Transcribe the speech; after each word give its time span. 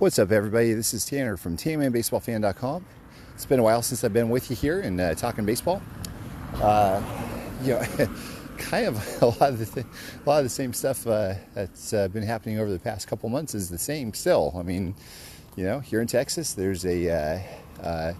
What's 0.00 0.18
up, 0.18 0.32
everybody? 0.32 0.72
This 0.72 0.94
is 0.94 1.04
Tanner 1.04 1.36
from 1.36 1.58
TannerBaseballFan.com. 1.58 2.86
It's 3.34 3.44
been 3.44 3.60
a 3.60 3.62
while 3.62 3.82
since 3.82 4.02
I've 4.02 4.14
been 4.14 4.30
with 4.30 4.48
you 4.48 4.56
here 4.56 4.80
and 4.80 4.98
uh, 4.98 5.14
talking 5.14 5.44
baseball. 5.44 5.82
Uh, 6.54 7.02
you 7.62 7.74
know, 7.74 7.84
kind 8.56 8.86
of 8.86 9.22
a 9.22 9.26
lot 9.26 9.50
of 9.50 9.58
the 9.58 9.66
th- 9.66 9.86
a 10.24 10.26
lot 10.26 10.38
of 10.38 10.44
the 10.44 10.48
same 10.48 10.72
stuff 10.72 11.06
uh, 11.06 11.34
that's 11.52 11.92
uh, 11.92 12.08
been 12.08 12.22
happening 12.22 12.58
over 12.58 12.70
the 12.70 12.78
past 12.78 13.08
couple 13.08 13.28
months 13.28 13.54
is 13.54 13.68
the 13.68 13.76
same 13.76 14.14
still. 14.14 14.54
I 14.56 14.62
mean, 14.62 14.94
you 15.54 15.64
know, 15.64 15.80
here 15.80 16.00
in 16.00 16.06
Texas, 16.06 16.54
there's 16.54 16.86
a 16.86 17.10
uh, 17.10 17.86
uh, 17.86 18.12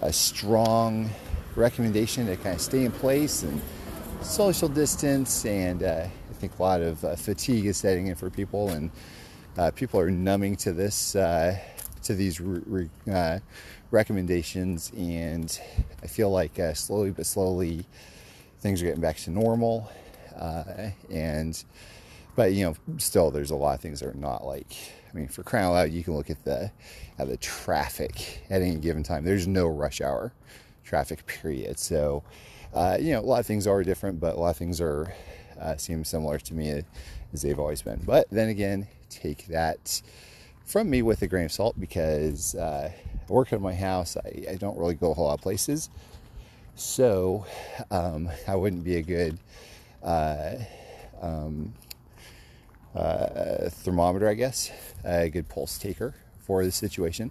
a 0.00 0.12
strong 0.12 1.08
recommendation 1.54 2.26
to 2.26 2.34
kind 2.34 2.56
of 2.56 2.60
stay 2.60 2.84
in 2.84 2.90
place 2.90 3.44
and 3.44 3.60
social 4.22 4.68
distance, 4.68 5.46
and 5.46 5.84
I 5.84 6.10
think 6.40 6.58
a 6.58 6.62
lot 6.62 6.80
of 6.80 6.98
fatigue 7.20 7.66
is 7.66 7.76
setting 7.76 8.08
in 8.08 8.16
for 8.16 8.28
people 8.28 8.70
and 8.70 8.90
uh, 9.58 9.70
people 9.70 10.00
are 10.00 10.10
numbing 10.10 10.56
to 10.56 10.72
this, 10.72 11.14
uh, 11.16 11.58
to 12.02 12.14
these 12.14 12.40
re- 12.40 12.90
uh, 13.10 13.38
recommendations, 13.90 14.92
and 14.96 15.60
I 16.02 16.06
feel 16.06 16.30
like 16.30 16.58
uh, 16.58 16.74
slowly 16.74 17.10
but 17.10 17.26
slowly 17.26 17.84
things 18.60 18.82
are 18.82 18.86
getting 18.86 19.00
back 19.00 19.16
to 19.18 19.30
normal. 19.30 19.90
Uh, 20.36 20.90
and 21.10 21.62
but 22.34 22.52
you 22.52 22.64
know, 22.64 22.96
still 22.98 23.30
there's 23.30 23.50
a 23.50 23.56
lot 23.56 23.74
of 23.74 23.80
things 23.80 24.00
that 24.00 24.08
are 24.08 24.14
not 24.14 24.44
like. 24.44 24.74
I 25.10 25.14
mean, 25.14 25.28
for 25.28 25.42
crying 25.42 25.66
out 25.66 25.72
loud, 25.72 25.90
you 25.90 26.02
can 26.02 26.14
look 26.14 26.30
at 26.30 26.42
the 26.44 26.72
at 27.18 27.28
the 27.28 27.36
traffic 27.36 28.42
at 28.48 28.62
any 28.62 28.76
given 28.76 29.02
time. 29.02 29.24
There's 29.24 29.46
no 29.46 29.68
rush 29.68 30.00
hour 30.00 30.32
traffic 30.84 31.26
period. 31.26 31.78
So, 31.78 32.22
uh, 32.74 32.96
you 32.98 33.12
know, 33.12 33.20
a 33.20 33.22
lot 33.22 33.40
of 33.40 33.46
things 33.46 33.66
are 33.66 33.82
different, 33.84 34.20
but 34.20 34.36
a 34.36 34.40
lot 34.40 34.50
of 34.50 34.56
things 34.56 34.80
are 34.80 35.14
uh, 35.60 35.76
seem 35.76 36.04
similar 36.04 36.38
to 36.38 36.54
me 36.54 36.82
as 37.32 37.42
they've 37.42 37.58
always 37.58 37.82
been. 37.82 38.00
But 38.04 38.28
then 38.30 38.48
again, 38.48 38.88
take 39.12 39.46
that 39.46 40.02
from 40.64 40.88
me 40.88 41.02
with 41.02 41.22
a 41.22 41.26
grain 41.26 41.46
of 41.46 41.52
salt 41.52 41.78
because 41.78 42.54
uh, 42.54 42.90
I 42.92 43.32
work 43.32 43.52
at 43.52 43.60
my 43.60 43.74
house. 43.74 44.16
I, 44.16 44.52
I, 44.52 44.54
don't 44.56 44.78
really 44.78 44.94
go 44.94 45.10
a 45.10 45.14
whole 45.14 45.26
lot 45.26 45.34
of 45.34 45.40
places. 45.40 45.90
So 46.74 47.46
um, 47.90 48.30
I 48.48 48.56
wouldn't 48.56 48.84
be 48.84 48.96
a 48.96 49.02
good 49.02 49.38
uh, 50.02 50.54
um, 51.20 51.74
uh, 52.94 53.68
thermometer, 53.68 54.28
I 54.28 54.34
guess, 54.34 54.70
a 55.04 55.28
good 55.28 55.48
pulse 55.48 55.78
taker 55.78 56.14
for 56.40 56.64
the 56.64 56.72
situation. 56.72 57.30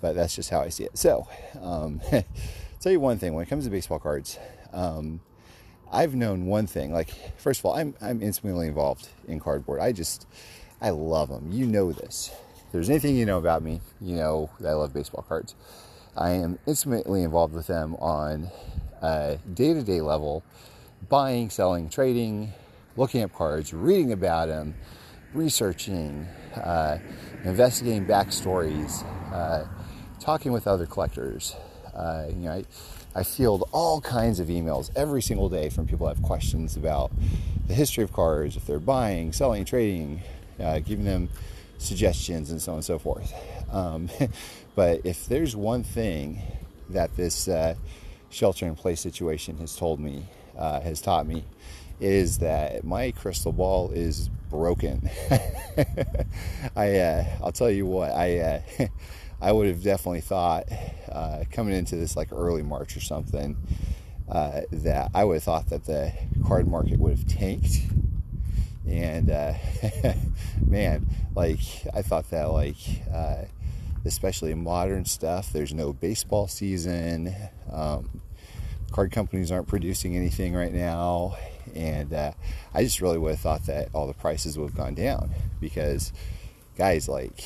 But 0.00 0.14
that's 0.14 0.36
just 0.36 0.50
how 0.50 0.60
I 0.60 0.68
see 0.68 0.84
it. 0.84 0.98
So, 0.98 1.26
um, 1.60 2.00
tell 2.80 2.92
you 2.92 3.00
one 3.00 3.18
thing 3.18 3.34
when 3.34 3.44
it 3.44 3.48
comes 3.48 3.64
to 3.64 3.70
baseball 3.70 3.98
cards, 3.98 4.38
um, 4.72 5.20
I've 5.90 6.14
known 6.14 6.46
one 6.46 6.66
thing. 6.66 6.92
Like, 6.92 7.10
first 7.38 7.60
of 7.60 7.66
all, 7.66 7.74
I'm 7.74 7.94
I'm 8.00 8.20
intimately 8.20 8.66
involved 8.66 9.08
in 9.28 9.40
cardboard. 9.40 9.80
I 9.80 9.92
just 9.92 10.26
I 10.80 10.90
love 10.90 11.28
them. 11.28 11.50
You 11.52 11.66
know 11.66 11.92
this. 11.92 12.30
If 12.66 12.72
there's 12.72 12.90
anything 12.90 13.16
you 13.16 13.26
know 13.26 13.38
about 13.38 13.62
me, 13.62 13.80
you 14.00 14.16
know 14.16 14.50
that 14.60 14.70
I 14.70 14.74
love 14.74 14.92
baseball 14.92 15.24
cards. 15.26 15.54
I 16.16 16.30
am 16.30 16.58
intimately 16.66 17.22
involved 17.22 17.54
with 17.54 17.66
them 17.66 17.94
on 17.96 18.50
a 19.02 19.38
day-to-day 19.52 20.00
level, 20.00 20.44
buying, 21.08 21.50
selling, 21.50 21.88
trading, 21.88 22.52
looking 22.96 23.22
up 23.22 23.32
cards, 23.32 23.72
reading 23.72 24.12
about 24.12 24.48
them, 24.48 24.74
researching, 25.32 26.26
uh, 26.54 26.98
investigating 27.44 28.06
backstories, 28.06 29.04
uh, 29.32 29.66
talking 30.20 30.52
with 30.52 30.66
other 30.66 30.86
collectors. 30.86 31.56
Uh, 31.94 32.26
you 32.28 32.36
know, 32.36 32.52
I, 32.52 32.64
I 33.14 33.22
field 33.22 33.68
all 33.72 34.00
kinds 34.00 34.40
of 34.40 34.48
emails 34.48 34.90
every 34.96 35.22
single 35.22 35.48
day 35.48 35.68
from 35.68 35.86
people 35.86 36.06
that 36.06 36.16
have 36.16 36.24
questions 36.24 36.76
about 36.76 37.12
the 37.66 37.74
history 37.74 38.04
of 38.04 38.12
cars, 38.12 38.56
if 38.56 38.66
they're 38.66 38.78
buying, 38.78 39.32
selling, 39.32 39.64
trading, 39.64 40.22
uh, 40.60 40.78
giving 40.80 41.04
them 41.04 41.28
suggestions 41.78 42.50
and 42.50 42.60
so 42.60 42.72
on 42.72 42.78
and 42.78 42.84
so 42.84 42.98
forth. 42.98 43.32
Um, 43.72 44.08
but 44.74 45.00
if 45.04 45.26
there's 45.26 45.54
one 45.56 45.82
thing 45.82 46.40
that 46.90 47.16
this 47.16 47.48
uh, 47.48 47.74
shelter 48.30 48.66
in 48.66 48.74
place 48.74 49.00
situation 49.00 49.58
has 49.58 49.76
told 49.76 50.00
me, 50.00 50.26
uh, 50.56 50.80
has 50.80 51.00
taught 51.00 51.26
me, 51.26 51.44
is 52.00 52.38
that 52.38 52.84
my 52.84 53.12
crystal 53.12 53.52
ball 53.52 53.90
is 53.92 54.28
broken. 54.50 55.08
I, 56.76 56.98
uh, 56.98 57.24
I'll 57.42 57.52
tell 57.52 57.70
you 57.70 57.86
what, 57.86 58.10
I, 58.12 58.38
uh, 58.38 58.60
I 59.40 59.52
would 59.52 59.66
have 59.68 59.82
definitely 59.82 60.20
thought 60.20 60.64
uh, 61.10 61.44
coming 61.50 61.74
into 61.74 61.96
this 61.96 62.16
like 62.16 62.32
early 62.32 62.62
March 62.62 62.96
or 62.96 63.00
something 63.00 63.56
uh, 64.28 64.62
that 64.72 65.10
I 65.14 65.24
would 65.24 65.34
have 65.34 65.42
thought 65.42 65.68
that 65.68 65.84
the 65.84 66.12
card 66.46 66.66
market 66.66 66.98
would 66.98 67.16
have 67.16 67.26
tanked. 67.26 67.78
And 68.88 69.30
uh, 69.30 69.54
man, 70.66 71.06
like 71.34 71.60
I 71.92 72.02
thought 72.02 72.30
that 72.30 72.50
like 72.50 72.76
uh, 73.12 73.44
especially 74.04 74.54
modern 74.54 75.04
stuff. 75.04 75.52
There's 75.52 75.72
no 75.72 75.92
baseball 75.92 76.48
season. 76.48 77.34
Um, 77.72 78.20
card 78.92 79.10
companies 79.10 79.50
aren't 79.50 79.66
producing 79.66 80.16
anything 80.16 80.54
right 80.54 80.72
now, 80.72 81.36
and 81.74 82.12
uh, 82.12 82.32
I 82.72 82.84
just 82.84 83.00
really 83.00 83.18
would 83.18 83.32
have 83.32 83.40
thought 83.40 83.66
that 83.66 83.88
all 83.94 84.06
the 84.06 84.14
prices 84.14 84.58
would 84.58 84.70
have 84.70 84.76
gone 84.76 84.94
down 84.94 85.30
because 85.60 86.12
guys 86.76 87.08
like 87.08 87.42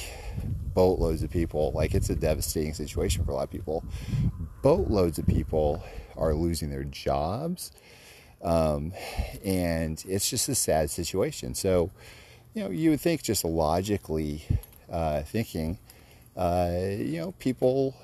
boatloads 0.74 1.22
of 1.22 1.30
people 1.30 1.72
like 1.74 1.94
it's 1.94 2.08
a 2.08 2.14
devastating 2.14 2.72
situation 2.72 3.24
for 3.24 3.32
a 3.32 3.34
lot 3.34 3.44
of 3.44 3.50
people 3.50 3.84
boatloads 4.62 5.18
of 5.18 5.26
people 5.26 5.82
are 6.16 6.32
losing 6.32 6.70
their 6.70 6.84
jobs 6.84 7.72
um, 8.42 8.92
and 9.44 10.04
it's 10.06 10.28
just 10.28 10.48
a 10.48 10.54
sad 10.54 10.90
situation 10.90 11.54
so 11.54 11.90
you 12.54 12.62
know 12.62 12.70
you 12.70 12.90
would 12.90 13.00
think 13.00 13.22
just 13.22 13.44
logically 13.44 14.44
uh, 14.90 15.22
thinking 15.22 15.78
uh, 16.36 16.70
you 16.96 17.18
know 17.18 17.32
people 17.38 17.94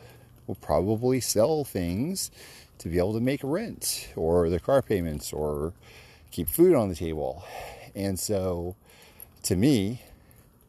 will 0.47 0.57
probably 0.57 1.21
sell 1.21 1.65
things 1.65 2.31
to 2.79 2.89
be 2.89 2.99
able 2.99 3.15
to 3.15 3.21
make 3.21 3.41
rent 3.43 4.09
or 4.17 4.51
the 4.51 4.61
car 4.61 4.83
payments 4.83 5.33
or 5.33 5.73
keep 6.31 6.49
food 6.49 6.75
on 6.75 6.89
the 6.89 6.95
table 6.95 7.45
and 7.95 8.19
so 8.19 8.75
to 9.43 9.57
me 9.57 10.01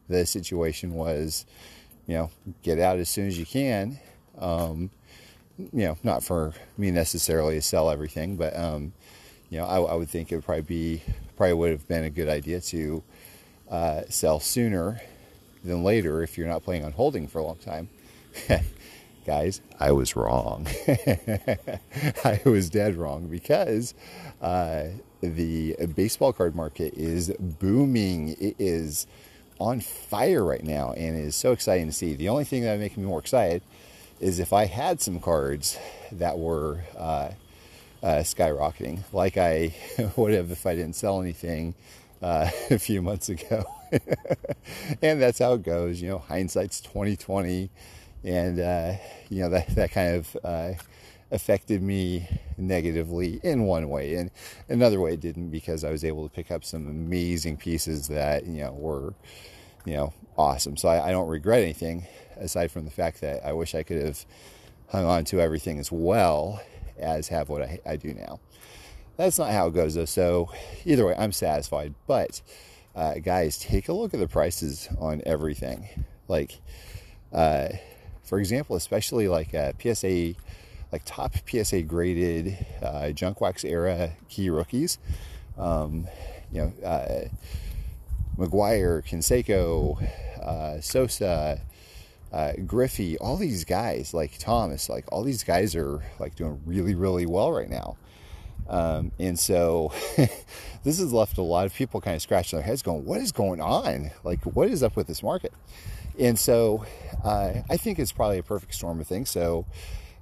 the 0.07 0.25
situation 0.25 0.93
was, 0.93 1.45
you 2.07 2.15
know, 2.15 2.31
get 2.63 2.79
out 2.79 2.97
as 2.97 3.09
soon 3.09 3.27
as 3.27 3.37
you 3.37 3.45
can. 3.45 3.99
Um, 4.37 4.89
you 5.57 5.85
know, 5.85 5.97
not 6.03 6.23
for 6.23 6.53
me 6.77 6.91
necessarily 6.91 7.55
to 7.55 7.61
sell 7.61 7.89
everything, 7.89 8.35
but 8.35 8.55
um, 8.57 8.93
you 9.55 9.61
know, 9.61 9.67
I, 9.67 9.77
I, 9.79 9.95
would 9.95 10.09
think 10.09 10.33
it 10.33 10.35
would 10.35 10.43
probably 10.43 10.63
be 10.63 11.01
probably 11.37 11.53
would 11.53 11.71
have 11.71 11.87
been 11.87 12.03
a 12.03 12.09
good 12.09 12.27
idea 12.27 12.59
to 12.59 13.01
uh, 13.71 14.01
sell 14.09 14.41
sooner 14.41 14.99
than 15.63 15.81
later 15.81 16.21
if 16.21 16.37
you're 16.37 16.49
not 16.49 16.65
planning 16.65 16.83
on 16.83 16.91
holding 16.91 17.25
for 17.25 17.39
a 17.39 17.43
long 17.45 17.55
time. 17.55 17.87
Guys, 19.25 19.61
I 19.79 19.93
was 19.93 20.13
wrong. 20.17 20.67
I 22.25 22.41
was 22.43 22.69
dead 22.69 22.97
wrong 22.97 23.27
because 23.27 23.93
uh, 24.41 24.87
the 25.21 25.77
baseball 25.95 26.33
card 26.33 26.53
market 26.53 26.93
is 26.93 27.31
booming. 27.39 28.35
It 28.37 28.57
is 28.59 29.07
on 29.57 29.79
fire 29.79 30.43
right 30.43 30.65
now 30.65 30.91
and 30.91 31.15
it 31.15 31.23
is 31.23 31.35
so 31.37 31.53
exciting 31.53 31.85
to 31.85 31.93
see. 31.93 32.13
The 32.13 32.27
only 32.27 32.43
thing 32.43 32.63
that 32.63 32.71
would 32.71 32.81
make 32.81 32.97
me 32.97 33.05
more 33.05 33.19
excited 33.19 33.61
is 34.19 34.39
if 34.39 34.51
I 34.51 34.65
had 34.65 34.99
some 34.99 35.21
cards 35.21 35.77
that 36.11 36.37
were 36.37 36.81
uh, 36.97 37.29
uh, 38.05 38.19
skyrocketing, 38.21 38.99
like 39.11 39.35
I 39.35 39.73
would 40.15 40.31
have 40.31 40.51
if 40.51 40.67
I 40.67 40.75
didn't 40.75 40.95
sell 40.95 41.19
anything 41.19 41.73
uh, 42.21 42.49
a 42.69 42.77
few 42.77 43.01
months 43.01 43.29
ago. 43.29 43.65
and 45.01 45.19
that's 45.19 45.39
how 45.39 45.53
it 45.53 45.63
goes, 45.63 46.01
you 46.01 46.09
know. 46.09 46.19
Hindsight's 46.19 46.79
twenty 46.81 47.17
twenty, 47.17 47.71
and 48.23 48.59
uh, 48.59 48.93
you 49.29 49.41
know 49.41 49.49
that 49.49 49.73
that 49.75 49.91
kind 49.91 50.17
of 50.17 50.37
uh, 50.43 50.73
affected 51.31 51.81
me 51.81 52.27
negatively 52.57 53.39
in 53.41 53.63
one 53.63 53.89
way, 53.89 54.13
and 54.13 54.29
another 54.69 54.99
way 54.99 55.13
it 55.13 55.19
didn't 55.19 55.49
because 55.49 55.83
I 55.83 55.89
was 55.89 56.05
able 56.05 56.29
to 56.29 56.33
pick 56.33 56.51
up 56.51 56.63
some 56.63 56.87
amazing 56.87 57.57
pieces 57.57 58.07
that 58.09 58.45
you 58.45 58.61
know 58.61 58.73
were 58.73 59.15
you 59.83 59.95
know 59.95 60.13
awesome. 60.37 60.77
So 60.77 60.89
I, 60.89 61.07
I 61.07 61.11
don't 61.11 61.27
regret 61.27 61.63
anything 61.63 62.05
aside 62.37 62.69
from 62.69 62.85
the 62.85 62.91
fact 62.91 63.21
that 63.21 63.43
I 63.43 63.53
wish 63.53 63.73
I 63.73 63.81
could 63.81 64.03
have 64.03 64.25
hung 64.89 65.05
on 65.05 65.25
to 65.25 65.41
everything 65.41 65.79
as 65.79 65.91
well 65.91 66.61
as 66.97 67.27
have 67.29 67.49
what 67.49 67.61
I, 67.61 67.79
I 67.85 67.95
do 67.95 68.13
now. 68.13 68.39
That's 69.17 69.39
not 69.39 69.51
how 69.51 69.67
it 69.67 69.73
goes 69.73 69.95
though. 69.95 70.05
So 70.05 70.51
either 70.85 71.05
way, 71.05 71.15
I'm 71.17 71.31
satisfied. 71.31 71.93
But 72.07 72.41
uh, 72.95 73.15
guys, 73.15 73.57
take 73.57 73.89
a 73.89 73.93
look 73.93 74.13
at 74.13 74.19
the 74.19 74.27
prices 74.27 74.89
on 74.99 75.21
everything. 75.25 75.87
Like, 76.27 76.59
uh, 77.31 77.69
for 78.23 78.39
example, 78.39 78.75
especially 78.75 79.27
like 79.27 79.53
uh, 79.53 79.73
PSA 79.81 80.33
like 80.91 81.03
top 81.05 81.33
PSA 81.49 81.81
graded 81.81 82.65
uh, 82.81 83.11
junk 83.11 83.41
wax 83.41 83.63
era 83.63 84.11
key 84.29 84.49
rookies. 84.49 84.97
Um, 85.57 86.07
you 86.51 86.61
know, 86.61 86.87
uh, 86.87 87.27
McGwire, 88.37 89.05
Canseco, 89.05 90.01
uh, 90.41 90.79
Sosa, 90.81 91.61
uh, 92.35 92.51
Griffey, 92.67 93.17
all 93.19 93.37
these 93.37 93.63
guys 93.63 94.13
like 94.13 94.37
Thomas, 94.37 94.89
like 94.89 95.05
all 95.09 95.23
these 95.23 95.45
guys 95.45 95.73
are 95.73 96.03
like 96.19 96.35
doing 96.35 96.61
really, 96.65 96.93
really 96.93 97.25
well 97.25 97.53
right 97.53 97.69
now. 97.69 97.95
Um, 98.67 99.13
and 99.17 99.39
so 99.39 99.93
this 100.83 100.99
has 100.99 101.13
left 101.13 101.37
a 101.37 101.41
lot 101.41 101.65
of 101.65 101.73
people 101.73 102.01
kind 102.01 102.13
of 102.13 102.21
scratching 102.21 102.59
their 102.59 102.65
heads 102.65 102.81
going, 102.81 103.05
what 103.05 103.21
is 103.21 103.31
going 103.31 103.61
on? 103.61 104.11
Like, 104.25 104.43
what 104.43 104.69
is 104.69 104.83
up 104.83 104.97
with 104.97 105.07
this 105.07 105.23
market? 105.23 105.53
And 106.19 106.37
so 106.37 106.85
uh, 107.23 107.53
I 107.69 107.77
think 107.77 107.99
it's 107.99 108.11
probably 108.11 108.39
a 108.39 108.43
perfect 108.43 108.73
storm 108.73 108.99
of 108.99 109.07
things. 109.07 109.29
So 109.29 109.65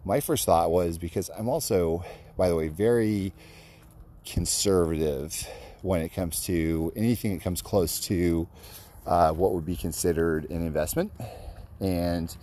my 0.05 0.19
first 0.19 0.45
thought 0.45 0.69
was 0.69 0.99
because 0.99 1.31
I'm 1.35 1.49
also, 1.49 2.05
by 2.37 2.47
the 2.47 2.55
way, 2.55 2.67
very 2.67 3.33
conservative 4.23 5.47
when 5.81 6.01
it 6.01 6.09
comes 6.09 6.41
to 6.45 6.93
anything 6.95 7.33
that 7.33 7.43
comes 7.43 7.63
close 7.63 7.99
to 8.01 8.47
uh, 9.07 9.31
what 9.31 9.53
would 9.53 9.65
be 9.65 9.75
considered 9.75 10.47
an 10.51 10.63
investment. 10.63 11.11
And 11.83 12.35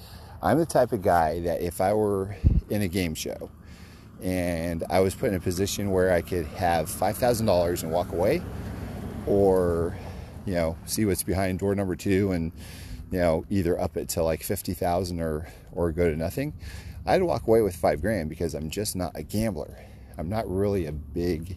I'm 0.42 0.58
the 0.58 0.66
type 0.66 0.92
of 0.92 1.02
guy 1.02 1.40
that 1.40 1.62
if 1.62 1.80
I 1.80 1.94
were 1.94 2.36
in 2.68 2.82
a 2.82 2.88
game 2.88 3.14
show 3.14 3.50
and 4.22 4.84
I 4.90 5.00
was 5.00 5.14
put 5.14 5.30
in 5.30 5.34
a 5.34 5.40
position 5.40 5.90
where 5.90 6.12
I 6.12 6.20
could 6.20 6.46
have 6.46 6.88
$5,000 6.88 7.82
and 7.82 7.90
walk 7.90 8.12
away, 8.12 8.42
or, 9.26 9.96
you 10.44 10.54
know, 10.54 10.76
see 10.84 11.06
what's 11.06 11.22
behind 11.22 11.58
door 11.58 11.74
number 11.74 11.96
two 11.96 12.32
and, 12.32 12.52
you 13.10 13.18
know, 13.18 13.44
either 13.48 13.80
up 13.80 13.96
it 13.96 14.10
to 14.10 14.22
like 14.22 14.42
50,000 14.42 15.20
or, 15.20 15.48
or 15.72 15.90
go 15.90 16.10
to 16.10 16.16
nothing, 16.16 16.52
I'd 17.06 17.22
walk 17.22 17.46
away 17.46 17.62
with 17.62 17.74
five 17.74 18.02
grand 18.02 18.28
because 18.28 18.54
I'm 18.54 18.68
just 18.68 18.94
not 18.94 19.12
a 19.14 19.22
gambler. 19.22 19.78
I'm 20.18 20.28
not 20.28 20.46
really 20.50 20.84
a 20.84 20.92
big 20.92 21.56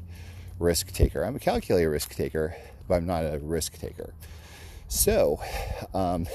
risk 0.57 0.91
taker. 0.93 1.23
I'm 1.23 1.35
a 1.35 1.39
calculated 1.39 1.89
risk 1.89 2.15
taker, 2.15 2.55
but 2.87 2.95
I'm 2.95 3.05
not 3.05 3.25
a 3.25 3.39
risk 3.39 3.77
taker. 3.77 4.13
So, 4.93 5.41
um, 5.95 6.27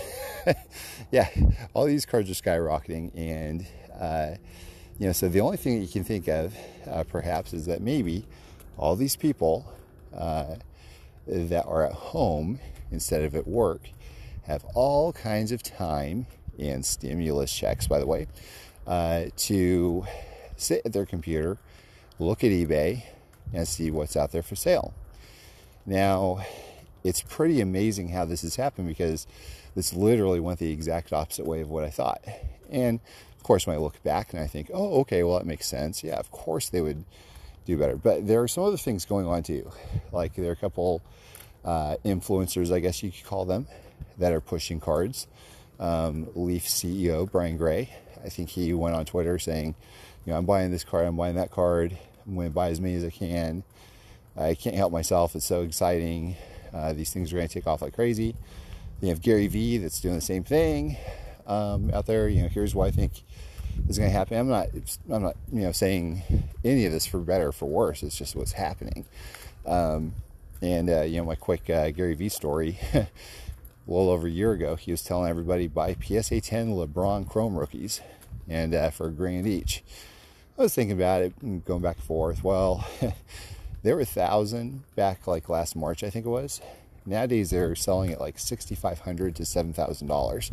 yeah, 1.12 1.28
all 1.74 1.84
these 1.84 2.04
cards 2.04 2.28
are 2.28 2.34
skyrocketing, 2.34 3.12
and 3.16 3.64
uh, 3.98 4.34
you 4.98 5.06
know, 5.06 5.12
so 5.12 5.28
the 5.28 5.40
only 5.40 5.56
thing 5.56 5.78
that 5.78 5.86
you 5.86 5.92
can 5.92 6.02
think 6.02 6.26
of, 6.26 6.56
uh, 6.90 7.04
perhaps, 7.04 7.54
is 7.54 7.66
that 7.66 7.80
maybe 7.80 8.26
all 8.76 8.96
these 8.96 9.14
people 9.14 9.72
uh, 10.12 10.56
that 11.28 11.66
are 11.66 11.86
at 11.86 11.92
home 11.92 12.58
instead 12.90 13.22
of 13.22 13.36
at 13.36 13.46
work 13.46 13.90
have 14.48 14.64
all 14.74 15.12
kinds 15.12 15.52
of 15.52 15.62
time 15.62 16.26
and 16.58 16.84
stimulus 16.84 17.54
checks, 17.54 17.86
by 17.86 18.00
the 18.00 18.06
way, 18.06 18.26
uh, 18.88 19.26
to 19.36 20.04
sit 20.56 20.82
at 20.84 20.92
their 20.92 21.06
computer, 21.06 21.58
look 22.18 22.42
at 22.42 22.50
eBay, 22.50 23.04
and 23.54 23.68
see 23.68 23.92
what's 23.92 24.16
out 24.16 24.32
there 24.32 24.42
for 24.42 24.56
sale. 24.56 24.94
Now, 25.86 26.44
it's 27.04 27.22
pretty 27.22 27.60
amazing 27.60 28.08
how 28.08 28.24
this 28.24 28.42
has 28.42 28.56
happened 28.56 28.88
because 28.88 29.26
this 29.74 29.92
literally 29.94 30.40
went 30.40 30.58
the 30.58 30.72
exact 30.72 31.12
opposite 31.12 31.46
way 31.46 31.60
of 31.60 31.70
what 31.70 31.84
I 31.84 31.90
thought. 31.90 32.22
And 32.70 33.00
of 33.36 33.42
course, 33.42 33.66
when 33.66 33.76
I 33.76 33.78
look 33.78 34.02
back 34.02 34.32
and 34.32 34.42
I 34.42 34.46
think, 34.46 34.70
oh, 34.74 35.00
okay, 35.00 35.22
well, 35.22 35.38
that 35.38 35.46
makes 35.46 35.66
sense. 35.66 36.02
Yeah, 36.02 36.16
of 36.16 36.30
course 36.30 36.68
they 36.68 36.80
would 36.80 37.04
do 37.64 37.78
better. 37.78 37.96
But 37.96 38.26
there 38.26 38.42
are 38.42 38.48
some 38.48 38.64
other 38.64 38.76
things 38.76 39.04
going 39.04 39.26
on 39.26 39.42
too. 39.42 39.70
Like 40.12 40.34
there 40.34 40.48
are 40.48 40.52
a 40.52 40.56
couple 40.56 41.02
uh, 41.64 41.96
influencers, 42.04 42.72
I 42.72 42.80
guess 42.80 43.02
you 43.02 43.12
could 43.12 43.24
call 43.24 43.44
them, 43.44 43.66
that 44.18 44.32
are 44.32 44.40
pushing 44.40 44.80
cards. 44.80 45.26
Um, 45.78 46.28
Leaf 46.34 46.64
CEO 46.64 47.30
Brian 47.30 47.56
Gray, 47.56 47.90
I 48.24 48.30
think 48.30 48.48
he 48.48 48.72
went 48.72 48.96
on 48.96 49.04
Twitter 49.04 49.38
saying, 49.38 49.76
you 50.24 50.32
know, 50.32 50.38
I'm 50.38 50.44
buying 50.44 50.72
this 50.72 50.82
card, 50.82 51.06
I'm 51.06 51.16
buying 51.16 51.36
that 51.36 51.52
card, 51.52 51.96
I'm 52.26 52.34
going 52.34 52.48
to 52.48 52.54
buy 52.54 52.70
as 52.70 52.80
many 52.80 52.96
as 52.96 53.04
I 53.04 53.10
can. 53.10 53.62
I 54.36 54.54
can't 54.54 54.76
help 54.76 54.92
myself. 54.92 55.34
It's 55.34 55.44
so 55.44 55.62
exciting. 55.62 56.36
Uh, 56.72 56.92
these 56.92 57.12
things 57.12 57.32
are 57.32 57.36
going 57.36 57.48
to 57.48 57.52
take 57.52 57.66
off 57.66 57.82
like 57.82 57.94
crazy. 57.94 58.34
You 59.00 59.08
have 59.08 59.20
Gary 59.20 59.46
Vee 59.46 59.78
that's 59.78 60.00
doing 60.00 60.14
the 60.14 60.20
same 60.20 60.44
thing 60.44 60.96
um, 61.46 61.90
out 61.92 62.06
there. 62.06 62.28
You 62.28 62.42
know, 62.42 62.48
here's 62.48 62.74
what 62.74 62.88
I 62.88 62.90
think 62.90 63.22
is 63.88 63.98
going 63.98 64.10
to 64.10 64.16
happen. 64.16 64.38
I'm 64.38 64.48
not, 64.48 64.66
I'm 65.10 65.22
not, 65.22 65.36
you 65.52 65.62
know, 65.62 65.72
saying 65.72 66.22
any 66.64 66.84
of 66.86 66.92
this 66.92 67.06
for 67.06 67.18
better 67.18 67.48
or 67.48 67.52
for 67.52 67.66
worse. 67.66 68.02
It's 68.02 68.16
just 68.16 68.34
what's 68.34 68.52
happening. 68.52 69.04
Um, 69.66 70.14
and 70.60 70.90
uh, 70.90 71.02
you 71.02 71.18
know, 71.18 71.24
my 71.24 71.36
quick 71.36 71.70
uh, 71.70 71.90
Gary 71.90 72.14
Vee 72.14 72.28
story. 72.28 72.78
a 73.88 73.90
little 73.90 74.10
over 74.10 74.26
a 74.26 74.30
year 74.30 74.52
ago, 74.52 74.76
he 74.76 74.90
was 74.90 75.02
telling 75.02 75.30
everybody 75.30 75.66
buy 75.66 75.94
PSA 75.94 76.42
10 76.42 76.72
LeBron 76.74 77.28
Chrome 77.28 77.56
rookies, 77.56 78.02
and 78.46 78.74
uh, 78.74 78.90
for 78.90 79.06
a 79.06 79.10
grand 79.10 79.46
each. 79.46 79.82
I 80.58 80.62
was 80.62 80.74
thinking 80.74 80.96
about 80.96 81.22
it, 81.22 81.64
going 81.64 81.80
back 81.80 81.96
and 81.96 82.04
forth. 82.04 82.44
Well, 82.44 82.86
they 83.82 83.92
were 83.92 84.00
a 84.00 84.06
thousand 84.06 84.82
back 84.96 85.26
like 85.26 85.48
last 85.48 85.76
March, 85.76 86.02
I 86.02 86.10
think 86.10 86.26
it 86.26 86.30
was. 86.30 86.60
Nowadays, 87.06 87.50
they're 87.50 87.74
selling 87.74 88.12
at 88.12 88.20
like 88.20 88.38
sixty-five 88.38 89.00
hundred 89.00 89.36
to 89.36 89.46
seven 89.46 89.72
thousand 89.72 90.08
dollars. 90.08 90.50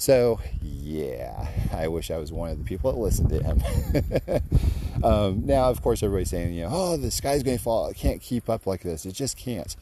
So, 0.00 0.40
yeah, 0.62 1.46
I 1.74 1.88
wish 1.88 2.10
I 2.10 2.16
was 2.16 2.32
one 2.32 2.48
of 2.48 2.58
the 2.58 2.64
people 2.64 2.90
that 2.90 2.98
listened 2.98 3.28
to 3.28 3.42
him. 3.42 5.04
um, 5.04 5.44
now, 5.44 5.64
of 5.64 5.82
course, 5.82 6.02
everybody's 6.02 6.30
saying, 6.30 6.54
you 6.54 6.62
know, 6.62 6.70
oh, 6.72 6.96
the 6.96 7.10
sky's 7.10 7.42
going 7.42 7.58
to 7.58 7.62
fall. 7.62 7.86
It 7.88 7.98
can't 7.98 8.22
keep 8.22 8.48
up 8.48 8.66
like 8.66 8.80
this. 8.80 9.04
It 9.04 9.12
just 9.12 9.36
can't. 9.36 9.76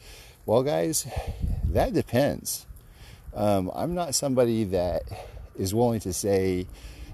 Well, 0.45 0.61
guys, 0.61 1.07
that 1.69 1.93
depends. 1.93 2.65
Um, 3.33 3.71
I'm 3.73 3.95
not 3.95 4.13
somebody 4.13 4.65
that 4.65 5.03
is 5.57 5.73
willing 5.73 6.01
to 6.01 6.11
say 6.11 6.67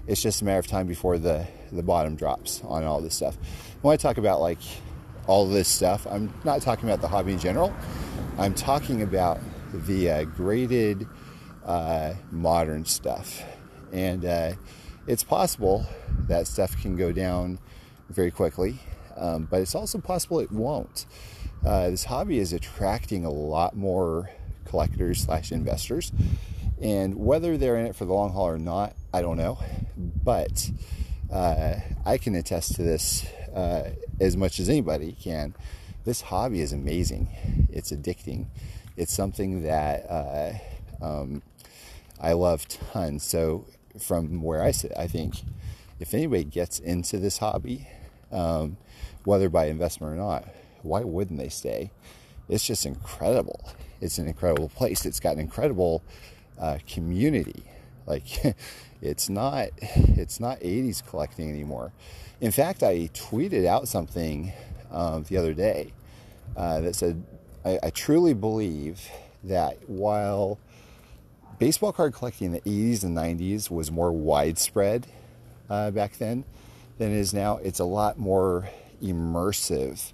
it's 0.08 0.20
just 0.20 0.42
a 0.42 0.44
matter 0.44 0.58
of 0.58 0.66
time 0.66 0.88
before 0.88 1.16
the, 1.16 1.46
the 1.70 1.84
bottom 1.84 2.16
drops 2.16 2.60
on 2.64 2.82
all 2.82 3.00
this 3.00 3.14
stuff. 3.14 3.36
When 3.82 3.92
I 3.92 3.96
talk 3.96 4.18
about 4.18 4.40
like 4.40 4.58
all 5.26 5.46
this 5.46 5.68
stuff, 5.68 6.06
I'm 6.08 6.32
not 6.44 6.62
talking 6.62 6.88
about 6.88 7.00
the 7.00 7.08
hobby 7.08 7.32
in 7.32 7.38
general. 7.38 7.74
I'm 8.38 8.54
talking 8.54 9.02
about 9.02 9.40
the 9.72 10.10
uh, 10.10 10.24
graded 10.24 11.06
uh, 11.64 12.14
modern 12.30 12.84
stuff. 12.84 13.42
And 13.92 14.24
uh, 14.24 14.52
it's 15.06 15.24
possible 15.24 15.86
that 16.28 16.46
stuff 16.46 16.80
can 16.80 16.96
go 16.96 17.12
down 17.12 17.58
very 18.08 18.30
quickly, 18.30 18.78
um, 19.16 19.48
but 19.50 19.60
it's 19.60 19.74
also 19.74 19.98
possible 19.98 20.40
it 20.40 20.52
won't. 20.52 21.06
Uh, 21.64 21.90
this 21.90 22.04
hobby 22.04 22.38
is 22.38 22.52
attracting 22.52 23.24
a 23.24 23.30
lot 23.30 23.76
more 23.76 24.30
collectors 24.64 25.22
slash 25.22 25.50
investors, 25.50 26.12
and 26.80 27.14
whether 27.16 27.56
they're 27.56 27.76
in 27.76 27.86
it 27.86 27.96
for 27.96 28.04
the 28.04 28.12
long 28.12 28.32
haul 28.32 28.48
or 28.48 28.58
not, 28.58 28.94
I 29.12 29.22
don't 29.22 29.36
know. 29.36 29.58
But 29.96 30.70
uh, 31.32 31.76
I 32.04 32.18
can 32.18 32.34
attest 32.34 32.76
to 32.76 32.82
this 32.82 33.26
uh, 33.56 33.90
as 34.20 34.36
much 34.36 34.60
as 34.60 34.68
anybody 34.68 35.16
can. 35.20 35.54
This 36.04 36.20
hobby 36.20 36.60
is 36.60 36.72
amazing. 36.72 37.28
It's 37.72 37.90
addicting. 37.90 38.46
It's 38.96 39.12
something 39.12 39.62
that 39.62 40.06
uh, 40.08 40.52
um, 41.04 41.42
I 42.20 42.34
love 42.34 42.68
tons. 42.68 43.24
So 43.24 43.66
from 43.98 44.42
where 44.42 44.62
I 44.62 44.70
sit, 44.70 44.92
I 44.96 45.08
think 45.08 45.34
if 45.98 46.14
anybody 46.14 46.44
gets 46.44 46.78
into 46.78 47.18
this 47.18 47.38
hobby, 47.38 47.88
um, 48.30 48.76
whether 49.24 49.48
by 49.48 49.66
investment 49.66 50.12
or 50.12 50.16
not, 50.16 50.44
why 50.82 51.00
wouldn't 51.00 51.38
they 51.38 51.48
stay? 51.48 51.90
It's 52.48 52.64
just 52.64 52.86
incredible. 52.86 53.68
It's 54.00 54.18
an 54.18 54.28
incredible 54.28 54.68
place. 54.68 55.04
It's 55.04 55.18
got 55.18 55.34
an 55.34 55.40
incredible 55.40 56.04
uh, 56.60 56.78
community. 56.86 57.64
Like 58.06 58.56
it's 59.02 59.28
not 59.28 59.68
it's 59.80 60.40
not 60.40 60.60
80s 60.60 61.06
collecting 61.06 61.50
anymore. 61.50 61.92
In 62.40 62.52
fact, 62.52 62.82
I 62.82 63.08
tweeted 63.14 63.66
out 63.66 63.88
something 63.88 64.52
um, 64.90 65.24
the 65.24 65.36
other 65.36 65.54
day 65.54 65.92
uh, 66.56 66.80
that 66.80 66.94
said 66.94 67.22
I, 67.64 67.78
I 67.82 67.90
truly 67.90 68.34
believe 68.34 69.08
that 69.44 69.78
while 69.88 70.58
baseball 71.58 71.92
card 71.92 72.12
collecting 72.12 72.46
in 72.46 72.52
the 72.52 72.60
80s 72.60 73.04
and 73.04 73.16
90s 73.16 73.70
was 73.70 73.90
more 73.90 74.12
widespread 74.12 75.06
uh, 75.70 75.90
back 75.90 76.18
then 76.18 76.44
than 76.98 77.12
it 77.12 77.16
is 77.16 77.32
now. 77.34 77.58
It's 77.58 77.78
a 77.78 77.84
lot 77.84 78.18
more 78.18 78.68
immersive 79.02 80.12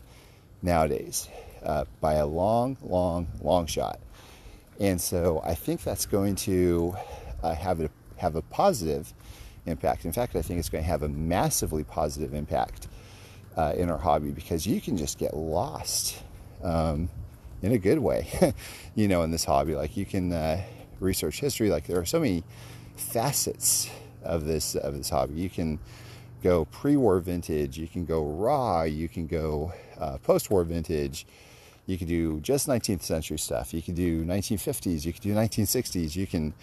nowadays 0.62 1.28
uh, 1.64 1.84
by 2.00 2.14
a 2.14 2.26
long, 2.26 2.76
long, 2.82 3.28
long 3.40 3.66
shot. 3.66 4.00
And 4.80 5.00
so 5.00 5.40
I 5.44 5.54
think 5.54 5.82
that's 5.82 6.06
going 6.06 6.36
to 6.36 6.96
uh, 7.42 7.54
have 7.54 7.80
a 7.80 7.90
have 8.16 8.36
a 8.36 8.42
positive 8.42 9.12
impact. 9.66 10.04
In 10.04 10.12
fact, 10.12 10.36
I 10.36 10.42
think 10.42 10.58
it's 10.58 10.68
going 10.68 10.84
to 10.84 10.88
have 10.88 11.02
a 11.02 11.08
massively 11.08 11.84
positive 11.84 12.34
impact 12.34 12.88
uh, 13.56 13.74
in 13.76 13.90
our 13.90 13.98
hobby 13.98 14.30
because 14.30 14.66
you 14.66 14.80
can 14.80 14.96
just 14.96 15.18
get 15.18 15.36
lost 15.36 16.22
um, 16.62 17.08
in 17.62 17.72
a 17.72 17.78
good 17.78 17.98
way, 17.98 18.54
you 18.94 19.08
know, 19.08 19.22
in 19.22 19.30
this 19.30 19.44
hobby. 19.44 19.74
Like 19.74 19.96
you 19.96 20.06
can 20.06 20.32
uh, 20.32 20.62
research 21.00 21.40
history. 21.40 21.70
Like 21.70 21.86
there 21.86 21.98
are 21.98 22.06
so 22.06 22.20
many 22.20 22.44
facets 22.96 23.90
of 24.22 24.44
this 24.44 24.74
of 24.74 24.96
this 24.96 25.10
hobby. 25.10 25.34
You 25.34 25.50
can 25.50 25.78
go 26.42 26.64
pre-war 26.66 27.20
vintage, 27.20 27.78
you 27.78 27.86
can 27.86 28.04
go 28.04 28.24
raw, 28.24 28.82
you 28.82 29.08
can 29.08 29.26
go 29.26 29.72
uh, 29.98 30.18
post-war 30.18 30.64
vintage. 30.64 31.26
You 31.86 31.98
can 31.98 32.06
do 32.06 32.40
just 32.40 32.68
19th 32.68 33.02
century 33.02 33.38
stuff. 33.38 33.74
You 33.74 33.82
can 33.82 33.94
do 33.94 34.24
1950s. 34.24 35.04
You 35.04 35.12
can 35.12 35.22
do 35.22 35.34
1960s. 35.34 36.14
You 36.14 36.28
can 36.28 36.54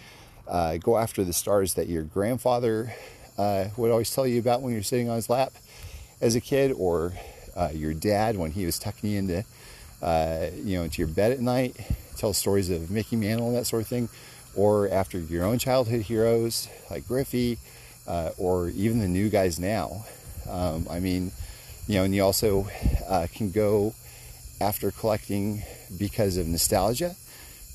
uh, 0.50 0.76
go 0.76 0.98
after 0.98 1.24
the 1.24 1.32
stars 1.32 1.74
that 1.74 1.88
your 1.88 2.02
grandfather 2.02 2.92
uh, 3.38 3.68
would 3.76 3.90
always 3.90 4.12
tell 4.14 4.26
you 4.26 4.38
about 4.38 4.60
when 4.60 4.74
you're 4.74 4.82
sitting 4.82 5.08
on 5.08 5.16
his 5.16 5.30
lap 5.30 5.52
as 6.20 6.34
a 6.34 6.40
kid, 6.40 6.72
or 6.76 7.14
uh, 7.56 7.70
your 7.72 7.94
dad 7.94 8.36
when 8.36 8.50
he 8.50 8.66
was 8.66 8.78
tucking 8.78 9.10
you 9.10 9.18
into, 9.18 9.44
uh, 10.02 10.46
you 10.62 10.76
know, 10.76 10.82
into 10.82 11.00
your 11.00 11.08
bed 11.08 11.32
at 11.32 11.40
night, 11.40 11.76
tell 12.16 12.34
stories 12.34 12.68
of 12.68 12.90
Mickey 12.90 13.16
Mantle 13.16 13.48
and 13.48 13.56
that 13.56 13.66
sort 13.66 13.82
of 13.82 13.88
thing 13.88 14.08
or 14.56 14.88
after 14.90 15.18
your 15.18 15.44
own 15.44 15.58
childhood 15.58 16.02
heroes 16.02 16.68
like 16.90 17.06
Griffey, 17.06 17.58
uh, 18.06 18.30
or 18.38 18.68
even 18.70 18.98
the 18.98 19.08
new 19.08 19.28
guys 19.28 19.58
now. 19.58 20.04
Um, 20.48 20.86
I 20.90 21.00
mean, 21.00 21.30
you 21.86 21.94
know, 21.96 22.04
and 22.04 22.14
you 22.14 22.24
also 22.24 22.66
uh, 23.08 23.26
can 23.32 23.50
go 23.50 23.94
after 24.60 24.90
collecting 24.90 25.62
because 25.98 26.36
of 26.36 26.46
nostalgia, 26.46 27.14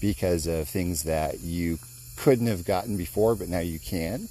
because 0.02 0.48
of 0.48 0.68
things 0.68 1.04
that 1.04 1.40
you 1.40 1.80
couldn't 2.18 2.48
have 2.48 2.66
gotten 2.66 2.98
before, 2.98 3.36
but 3.36 3.50
now 3.50 3.60
you 3.60 3.80
can, 3.80 4.28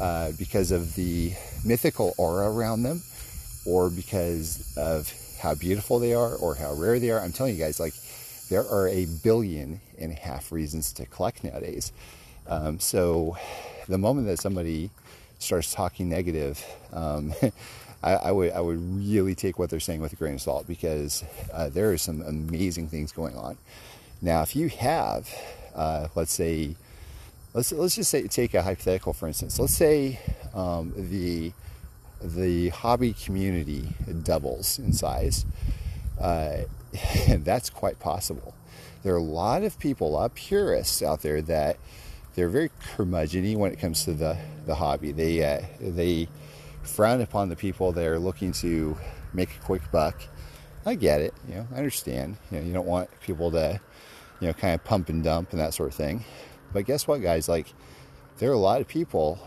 uh, 0.00 0.32
because 0.38 0.70
of 0.70 0.94
the 0.94 1.32
mythical 1.64 2.14
aura 2.18 2.50
around 2.50 2.82
them, 2.82 3.02
or 3.66 3.90
because 3.90 4.74
of 4.76 5.12
how 5.40 5.54
beautiful 5.54 5.98
they 5.98 6.14
are 6.14 6.34
or 6.36 6.54
how 6.54 6.72
rare 6.74 6.98
they 6.98 7.10
are. 7.10 7.20
I'm 7.20 7.32
telling 7.32 7.54
you 7.54 7.60
guys, 7.60 7.80
like, 7.80 7.94
there 8.48 8.66
are 8.66 8.88
a 8.88 9.06
billion 9.22 9.80
and 9.98 10.12
a 10.12 10.14
half 10.14 10.50
reasons 10.52 10.92
to 10.94 11.06
collect 11.06 11.44
nowadays. 11.44 11.92
Um, 12.48 12.80
so 12.80 13.36
the 13.88 13.98
moment 13.98 14.26
that 14.26 14.38
somebody 14.38 14.90
starts 15.38 15.72
talking 15.72 16.08
negative, 16.08 16.64
um, 16.92 17.32
I, 18.02 18.14
I, 18.14 18.32
would 18.32 18.52
I 18.52 18.60
would 18.60 18.78
really 18.78 19.34
take 19.34 19.58
what 19.58 19.70
they're 19.70 19.80
saying 19.80 20.00
with 20.00 20.12
a 20.12 20.16
grain 20.16 20.34
of 20.34 20.40
salt 20.40 20.66
because 20.66 21.22
uh, 21.52 21.68
there 21.68 21.92
are 21.92 21.98
some 21.98 22.22
amazing 22.22 22.88
things 22.88 23.12
going 23.12 23.36
on. 23.36 23.56
Now, 24.22 24.42
if 24.42 24.56
you 24.56 24.68
have, 24.68 25.32
uh, 25.74 26.08
let's 26.14 26.32
say, 26.32 26.76
let's 27.54 27.72
let's 27.72 27.96
just 27.96 28.10
say 28.10 28.26
take 28.26 28.54
a 28.54 28.62
hypothetical 28.62 29.12
for 29.12 29.26
instance. 29.26 29.58
Let's 29.58 29.74
say 29.74 30.18
um, 30.54 30.92
the 30.96 31.52
the 32.22 32.68
hobby 32.68 33.12
community 33.12 33.88
doubles 34.22 34.78
in 34.78 34.92
size. 34.92 35.46
Uh, 36.20 36.58
that's 37.28 37.70
quite 37.70 37.98
possible. 37.98 38.54
There 39.02 39.14
are 39.14 39.18
a 39.18 39.22
lot 39.22 39.62
of 39.62 39.78
people, 39.78 40.08
a 40.08 40.10
lot 40.10 40.24
of 40.26 40.34
purists 40.34 41.02
out 41.02 41.22
there 41.22 41.40
that 41.42 41.78
they're 42.34 42.48
very 42.48 42.70
curmudgeony 42.96 43.56
when 43.56 43.72
it 43.72 43.78
comes 43.78 44.04
to 44.04 44.12
the, 44.12 44.36
the 44.66 44.74
hobby. 44.74 45.12
They 45.12 45.42
uh, 45.42 45.62
they 45.80 46.28
frown 46.82 47.20
upon 47.20 47.48
the 47.48 47.56
people 47.56 47.92
that 47.92 48.06
are 48.06 48.18
looking 48.18 48.52
to 48.52 48.96
make 49.32 49.50
a 49.56 49.64
quick 49.64 49.82
buck. 49.90 50.22
I 50.84 50.94
get 50.94 51.20
it, 51.20 51.34
you 51.48 51.56
know, 51.56 51.68
I 51.74 51.76
understand. 51.76 52.36
You 52.50 52.58
know, 52.58 52.66
you 52.66 52.72
don't 52.72 52.86
want 52.86 53.10
people 53.20 53.50
to, 53.50 53.80
you 54.40 54.46
know, 54.46 54.52
kind 54.54 54.74
of 54.74 54.82
pump 54.82 55.08
and 55.10 55.22
dump 55.22 55.52
and 55.52 55.60
that 55.60 55.74
sort 55.74 55.90
of 55.90 55.94
thing. 55.94 56.24
But 56.72 56.84
guess 56.84 57.06
what, 57.06 57.22
guys? 57.22 57.48
Like, 57.48 57.72
there 58.38 58.50
are 58.50 58.54
a 58.54 58.58
lot 58.58 58.80
of 58.80 58.88
people 58.88 59.38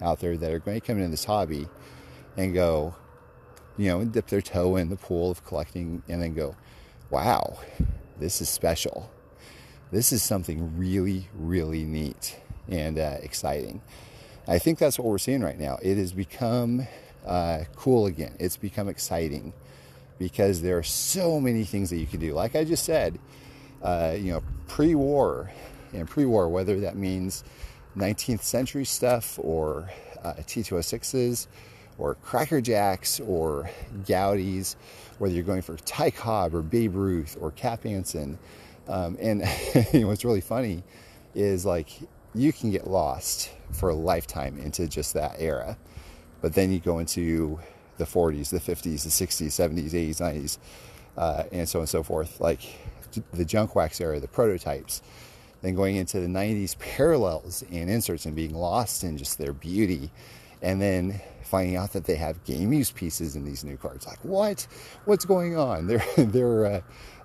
out 0.00 0.20
there 0.20 0.36
that 0.36 0.50
are 0.52 0.58
going 0.58 0.80
to 0.80 0.86
come 0.86 0.98
into 0.98 1.10
this 1.10 1.24
hobby 1.24 1.68
and 2.36 2.52
go, 2.52 2.94
you 3.76 3.88
know, 3.88 4.00
and 4.00 4.12
dip 4.12 4.26
their 4.26 4.42
toe 4.42 4.76
in 4.76 4.88
the 4.88 4.96
pool 4.96 5.30
of 5.30 5.44
collecting 5.44 6.02
and 6.08 6.20
then 6.20 6.34
go, 6.34 6.56
wow, 7.10 7.58
this 8.18 8.40
is 8.40 8.48
special. 8.48 9.10
This 9.90 10.12
is 10.12 10.22
something 10.22 10.76
really, 10.76 11.28
really 11.34 11.84
neat 11.84 12.40
and 12.68 12.98
uh, 12.98 13.18
exciting. 13.20 13.82
I 14.48 14.58
think 14.58 14.78
that's 14.78 14.98
what 14.98 15.06
we're 15.06 15.18
seeing 15.18 15.42
right 15.42 15.58
now. 15.58 15.78
It 15.82 15.98
has 15.98 16.12
become 16.12 16.86
uh, 17.24 17.64
cool 17.76 18.06
again. 18.06 18.34
It's 18.40 18.56
become 18.56 18.88
exciting 18.88 19.52
because 20.18 20.62
there 20.62 20.78
are 20.78 20.82
so 20.82 21.40
many 21.40 21.64
things 21.64 21.90
that 21.90 21.98
you 21.98 22.06
can 22.06 22.20
do. 22.20 22.32
Like 22.32 22.56
I 22.56 22.64
just 22.64 22.84
said, 22.84 23.18
uh, 23.82 24.14
you 24.16 24.32
know, 24.32 24.42
pre-war 24.66 25.50
and 25.92 26.08
pre-war, 26.08 26.48
whether 26.48 26.80
that 26.80 26.96
means 26.96 27.44
19th 27.96 28.42
century 28.42 28.84
stuff 28.84 29.38
or 29.40 29.90
uh, 30.24 30.34
T206s 30.34 31.46
or 31.98 32.14
Cracker 32.16 32.60
Jacks 32.60 33.20
or 33.20 33.70
Goudeys, 34.04 34.76
whether 35.18 35.34
you're 35.34 35.44
going 35.44 35.62
for 35.62 35.76
Ty 35.78 36.10
Cobb 36.10 36.54
or 36.54 36.62
Babe 36.62 36.94
Ruth 36.94 37.36
or 37.40 37.50
Cap 37.52 37.84
Anson. 37.86 38.38
Um, 38.88 39.16
and 39.20 39.42
what's 40.06 40.24
really 40.24 40.40
funny 40.40 40.82
is 41.34 41.64
like 41.64 41.90
you 42.34 42.52
can 42.52 42.70
get 42.70 42.86
lost 42.86 43.50
for 43.72 43.90
a 43.90 43.94
lifetime 43.94 44.58
into 44.58 44.88
just 44.88 45.14
that 45.14 45.36
era. 45.38 45.76
But 46.40 46.54
then 46.54 46.72
you 46.72 46.80
go 46.80 46.98
into 46.98 47.60
the 47.98 48.04
40s, 48.04 48.50
the 48.50 48.58
50s, 48.58 49.04
the 49.04 49.10
60s, 49.10 49.46
70s, 49.48 49.90
80s, 49.92 50.16
90s, 50.16 50.58
uh, 51.16 51.44
and 51.52 51.68
so 51.68 51.78
on 51.78 51.82
and 51.82 51.88
so 51.88 52.02
forth. 52.02 52.40
Like 52.40 52.60
the 53.32 53.44
junk 53.44 53.74
wax 53.76 54.00
era, 54.00 54.18
the 54.18 54.28
prototypes. 54.28 55.02
Then 55.62 55.74
going 55.74 55.96
into 55.96 56.20
the 56.20 56.26
90s, 56.26 56.78
parallels 56.78 57.64
and 57.70 57.88
inserts 57.88 58.26
and 58.26 58.36
being 58.36 58.54
lost 58.54 59.04
in 59.04 59.16
just 59.16 59.38
their 59.38 59.52
beauty. 59.52 60.10
And 60.60 60.80
then 60.80 61.20
finding 61.42 61.76
out 61.76 61.92
that 61.92 62.04
they 62.04 62.16
have 62.16 62.42
game 62.44 62.72
use 62.72 62.90
pieces 62.90 63.36
in 63.36 63.44
these 63.44 63.64
new 63.64 63.76
cards. 63.76 64.06
Like, 64.06 64.24
what? 64.24 64.66
What's 65.04 65.24
going 65.24 65.56
on? 65.56 65.86
They're, 65.88 66.04
they're 66.16 66.66
uh, 66.66 66.80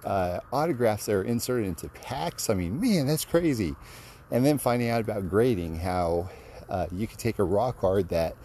uh, 0.06 0.40
autographs 0.52 1.06
that 1.06 1.14
are 1.14 1.24
inserted 1.24 1.68
into 1.68 1.90
packs. 1.90 2.50
I 2.50 2.54
mean, 2.54 2.80
man, 2.80 3.08
that's 3.08 3.26
crazy. 3.26 3.76
And 4.32 4.46
then 4.46 4.58
finding 4.58 4.90
out 4.90 5.02
about 5.02 5.30
grading, 5.30 5.80
how 5.80 6.30
uh, 6.70 6.88
you 6.92 7.08
could 7.08 7.20
take 7.20 7.40
a 7.40 7.44
raw 7.44 7.72
card 7.72 8.10
that 8.10 8.36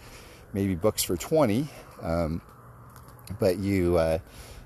maybe 0.53 0.75
books 0.75 1.03
for 1.03 1.17
20, 1.17 1.67
um, 2.01 2.41
but 3.39 3.57
you 3.57 3.97
uh, 3.97 4.19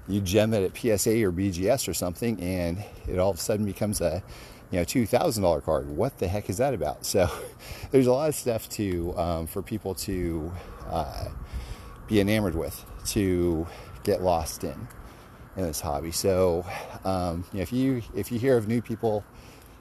you 0.08 0.22
gem 0.22 0.54
it 0.54 0.64
at 0.64 0.78
PSA 0.78 1.24
or 1.24 1.32
BGS 1.32 1.88
or 1.88 1.94
something, 1.94 2.40
and 2.40 2.84
it 3.08 3.20
all 3.20 3.32
of 3.32 3.38
a 3.38 3.40
sudden 3.40 3.66
becomes 3.66 4.02
a 4.02 4.24
you 4.72 4.80
know 4.80 4.84
two 4.84 5.06
thousand 5.06 5.44
dollar 5.44 5.62
card. 5.62 5.90
What 5.90 6.18
the 6.18 6.28
heck 6.28 6.50
is 6.50 6.58
that 6.58 6.74
about? 6.74 7.06
So 7.06 7.30
there's 7.92 8.08
a 8.08 8.14
lot 8.14 8.30
of 8.30 8.36
stuff 8.36 8.68
to 8.70 9.18
um, 9.18 9.48
for 9.48 9.62
people 9.62 9.96
to 9.96 10.52
uh, 10.90 11.30
be 12.08 12.20
enamored 12.20 12.56
with, 12.56 12.86
to 13.08 13.68
get 14.04 14.22
lost 14.22 14.64
in 14.64 14.88
in 15.56 15.64
this 15.64 15.82
hobby. 15.82 16.12
So 16.12 16.66
um, 17.06 17.46
you 17.52 17.60
know, 17.60 17.64
if 17.64 17.74
you 17.74 18.02
if 18.16 18.32
you 18.32 18.40
hear 18.40 18.58
of 18.58 18.68
new 18.68 18.82
people 18.82 19.24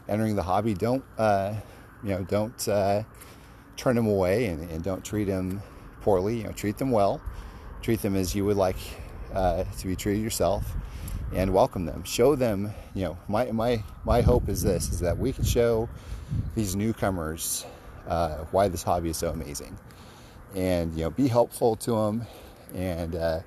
entering 0.08 0.36
the 0.36 0.42
hobby, 0.42 0.74
don't 0.74 1.04
uh, 1.18 1.54
you 2.02 2.10
know 2.10 2.22
don't 2.24 2.68
uh, 2.68 3.02
turn 3.76 3.96
them 3.96 4.06
away 4.06 4.46
and, 4.46 4.70
and, 4.70 4.82
don't 4.82 5.04
treat 5.04 5.24
them 5.24 5.62
poorly. 6.00 6.38
You 6.38 6.44
know, 6.44 6.52
treat 6.52 6.78
them 6.78 6.90
well, 6.90 7.20
treat 7.82 8.00
them 8.02 8.16
as 8.16 8.34
you 8.34 8.44
would 8.44 8.56
like 8.56 8.76
uh, 9.34 9.64
to 9.64 9.86
be 9.86 9.96
treated 9.96 10.22
yourself, 10.22 10.64
and 11.34 11.52
welcome 11.52 11.84
them. 11.84 12.04
Show 12.04 12.36
them. 12.36 12.72
You 12.94 13.04
know, 13.04 13.18
my 13.28 13.50
my 13.52 13.82
my 14.04 14.20
hope 14.20 14.48
is 14.48 14.62
this: 14.62 14.90
is 14.90 15.00
that 15.00 15.18
we 15.18 15.32
can 15.32 15.44
show 15.44 15.88
these 16.54 16.76
newcomers 16.76 17.66
uh, 18.08 18.38
why 18.50 18.68
this 18.68 18.82
hobby 18.82 19.10
is 19.10 19.16
so 19.16 19.30
amazing, 19.30 19.76
and 20.54 20.94
you 20.94 21.04
know, 21.04 21.10
be 21.10 21.28
helpful 21.28 21.76
to 21.76 21.92
them, 21.92 22.26
and 22.74 23.14
uh, 23.14 23.40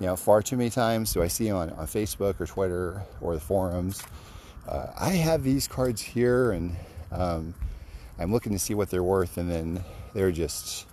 you 0.00 0.06
know, 0.06 0.16
far 0.16 0.42
too 0.42 0.56
many 0.56 0.70
times 0.70 1.12
do 1.12 1.22
I 1.22 1.28
see 1.28 1.50
on, 1.50 1.70
on 1.70 1.86
Facebook 1.86 2.40
or 2.40 2.46
Twitter 2.46 3.02
or 3.20 3.34
the 3.34 3.40
forums 3.40 4.02
uh, 4.68 4.88
I 4.98 5.10
have 5.10 5.42
these 5.42 5.68
cards 5.68 6.02
here 6.02 6.50
and 6.50 6.76
um, 7.12 7.54
I'm 8.18 8.32
looking 8.32 8.52
to 8.52 8.58
see 8.58 8.74
what 8.74 8.90
they're 8.90 9.02
worth, 9.02 9.36
and 9.36 9.50
then 9.50 9.84
they're 10.14 10.32
just, 10.32 10.86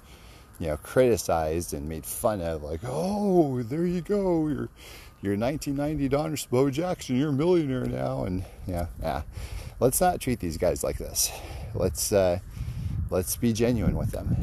you 0.60 0.68
know, 0.68 0.78
criticized 0.78 1.74
and 1.74 1.88
made 1.88 2.06
fun 2.06 2.42
of, 2.42 2.64
like, 2.64 2.82
oh, 2.86 3.64
there 3.64 3.86
you 3.86 4.02
go, 4.02 4.48
you're, 4.48 4.70
you're 5.24 5.38
1990 5.38 6.10
Donruss 6.10 6.50
Bo 6.50 6.70
Jackson, 6.70 7.18
you're 7.18 7.30
a 7.30 7.34
millionaire 7.34 7.86
now, 7.86 8.26
and 8.26 8.44
yeah, 8.68 8.88
yeah. 9.02 9.22
Let's 9.80 10.02
not 10.02 10.20
treat 10.20 10.42
these 10.42 10.58
guys 10.58 10.84
like 10.84 10.98
this. 10.98 11.32
Let's 11.74 12.12
uh, 12.12 12.40
let's 13.10 13.38
be 13.38 13.54
genuine 13.54 13.96
with 13.96 14.12
them, 14.12 14.36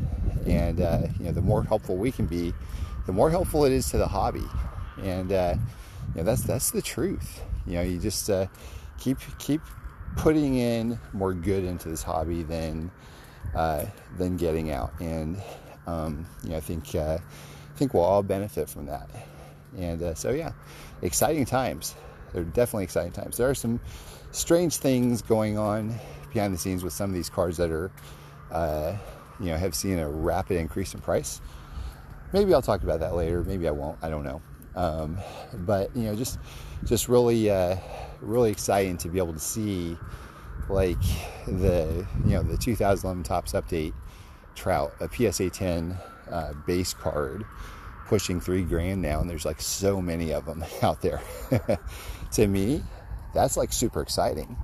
and 0.46 0.80
uh, 0.80 1.02
you 1.18 1.26
know, 1.26 1.32
the 1.32 1.42
more 1.42 1.62
helpful 1.62 1.99
we 1.99 2.10
can 2.10 2.25
be, 2.25 2.54
the 3.04 3.12
more 3.12 3.30
helpful 3.30 3.66
it 3.66 3.72
is 3.72 3.90
to 3.90 3.99
the 3.99 4.08
hobby, 4.08 4.46
and 5.02 5.30
uh, 5.30 5.54
you 6.14 6.22
know, 6.22 6.22
that's 6.25 6.44
that's 6.44 6.70
the 6.70 6.80
truth. 6.80 7.42
You 7.66 7.75
know, 7.75 7.82
you 7.82 7.99
just 7.99 8.30
uh, 8.30 8.46
keep 8.99 9.18
keep 9.38 9.60
putting 10.16 10.56
in 10.56 10.99
more 11.12 11.34
good 11.34 11.62
into 11.62 11.90
this 11.90 12.02
hobby 12.02 12.42
than 12.42 12.90
uh, 13.54 13.84
than 14.16 14.38
getting 14.38 14.70
out, 14.70 14.99
and 14.99 15.37
um, 15.87 16.25
you 16.42 16.50
know, 16.50 16.56
I 16.56 16.60
think 16.60 16.94
uh, 16.94 17.18
I 17.18 17.76
think 17.76 17.92
we'll 17.92 18.02
all 18.02 18.22
benefit 18.22 18.70
from 18.70 18.87
that. 18.87 19.10
And 19.76 20.02
uh, 20.02 20.14
so, 20.14 20.30
yeah, 20.30 20.52
exciting 21.02 21.44
times. 21.44 21.94
They're 22.32 22.44
definitely 22.44 22.84
exciting 22.84 23.12
times. 23.12 23.36
There 23.36 23.48
are 23.48 23.54
some 23.54 23.80
strange 24.30 24.76
things 24.76 25.22
going 25.22 25.58
on 25.58 25.94
behind 26.32 26.54
the 26.54 26.58
scenes 26.58 26.84
with 26.84 26.92
some 26.92 27.10
of 27.10 27.14
these 27.14 27.28
cards 27.28 27.56
that 27.56 27.70
are, 27.70 27.90
uh, 28.52 28.96
you 29.40 29.46
know, 29.46 29.56
have 29.56 29.74
seen 29.74 29.98
a 29.98 30.08
rapid 30.08 30.58
increase 30.58 30.94
in 30.94 31.00
price. 31.00 31.40
Maybe 32.32 32.54
I'll 32.54 32.62
talk 32.62 32.82
about 32.82 33.00
that 33.00 33.14
later. 33.14 33.42
Maybe 33.42 33.66
I 33.66 33.72
won't. 33.72 33.98
I 34.02 34.08
don't 34.08 34.24
know. 34.24 34.40
Um, 34.76 35.18
but 35.52 35.94
you 35.96 36.04
know, 36.04 36.14
just 36.14 36.38
just 36.84 37.08
really 37.08 37.50
uh, 37.50 37.76
really 38.20 38.50
exciting 38.50 38.96
to 38.98 39.08
be 39.08 39.18
able 39.18 39.32
to 39.32 39.40
see 39.40 39.96
like 40.68 41.00
the 41.46 42.06
you 42.24 42.32
know 42.32 42.42
the 42.42 42.56
2011 42.56 43.24
Topps 43.24 43.52
update 43.52 43.92
Trout 44.54 44.94
a 45.00 45.08
PSA 45.08 45.50
10 45.50 45.96
uh, 46.30 46.52
base 46.66 46.94
card 46.94 47.44
pushing 48.11 48.40
three 48.40 48.64
grand 48.64 49.00
now, 49.00 49.21
and 49.21 49.31
there's 49.31 49.45
like 49.45 49.61
so 49.61 50.02
many 50.02 50.33
of 50.33 50.45
them 50.45 50.64
out 50.83 51.00
there. 51.00 51.23
to 52.33 52.47
me, 52.49 52.83
that's 53.33 53.57
like 53.57 53.73
super 53.73 54.02
exciting 54.02 54.59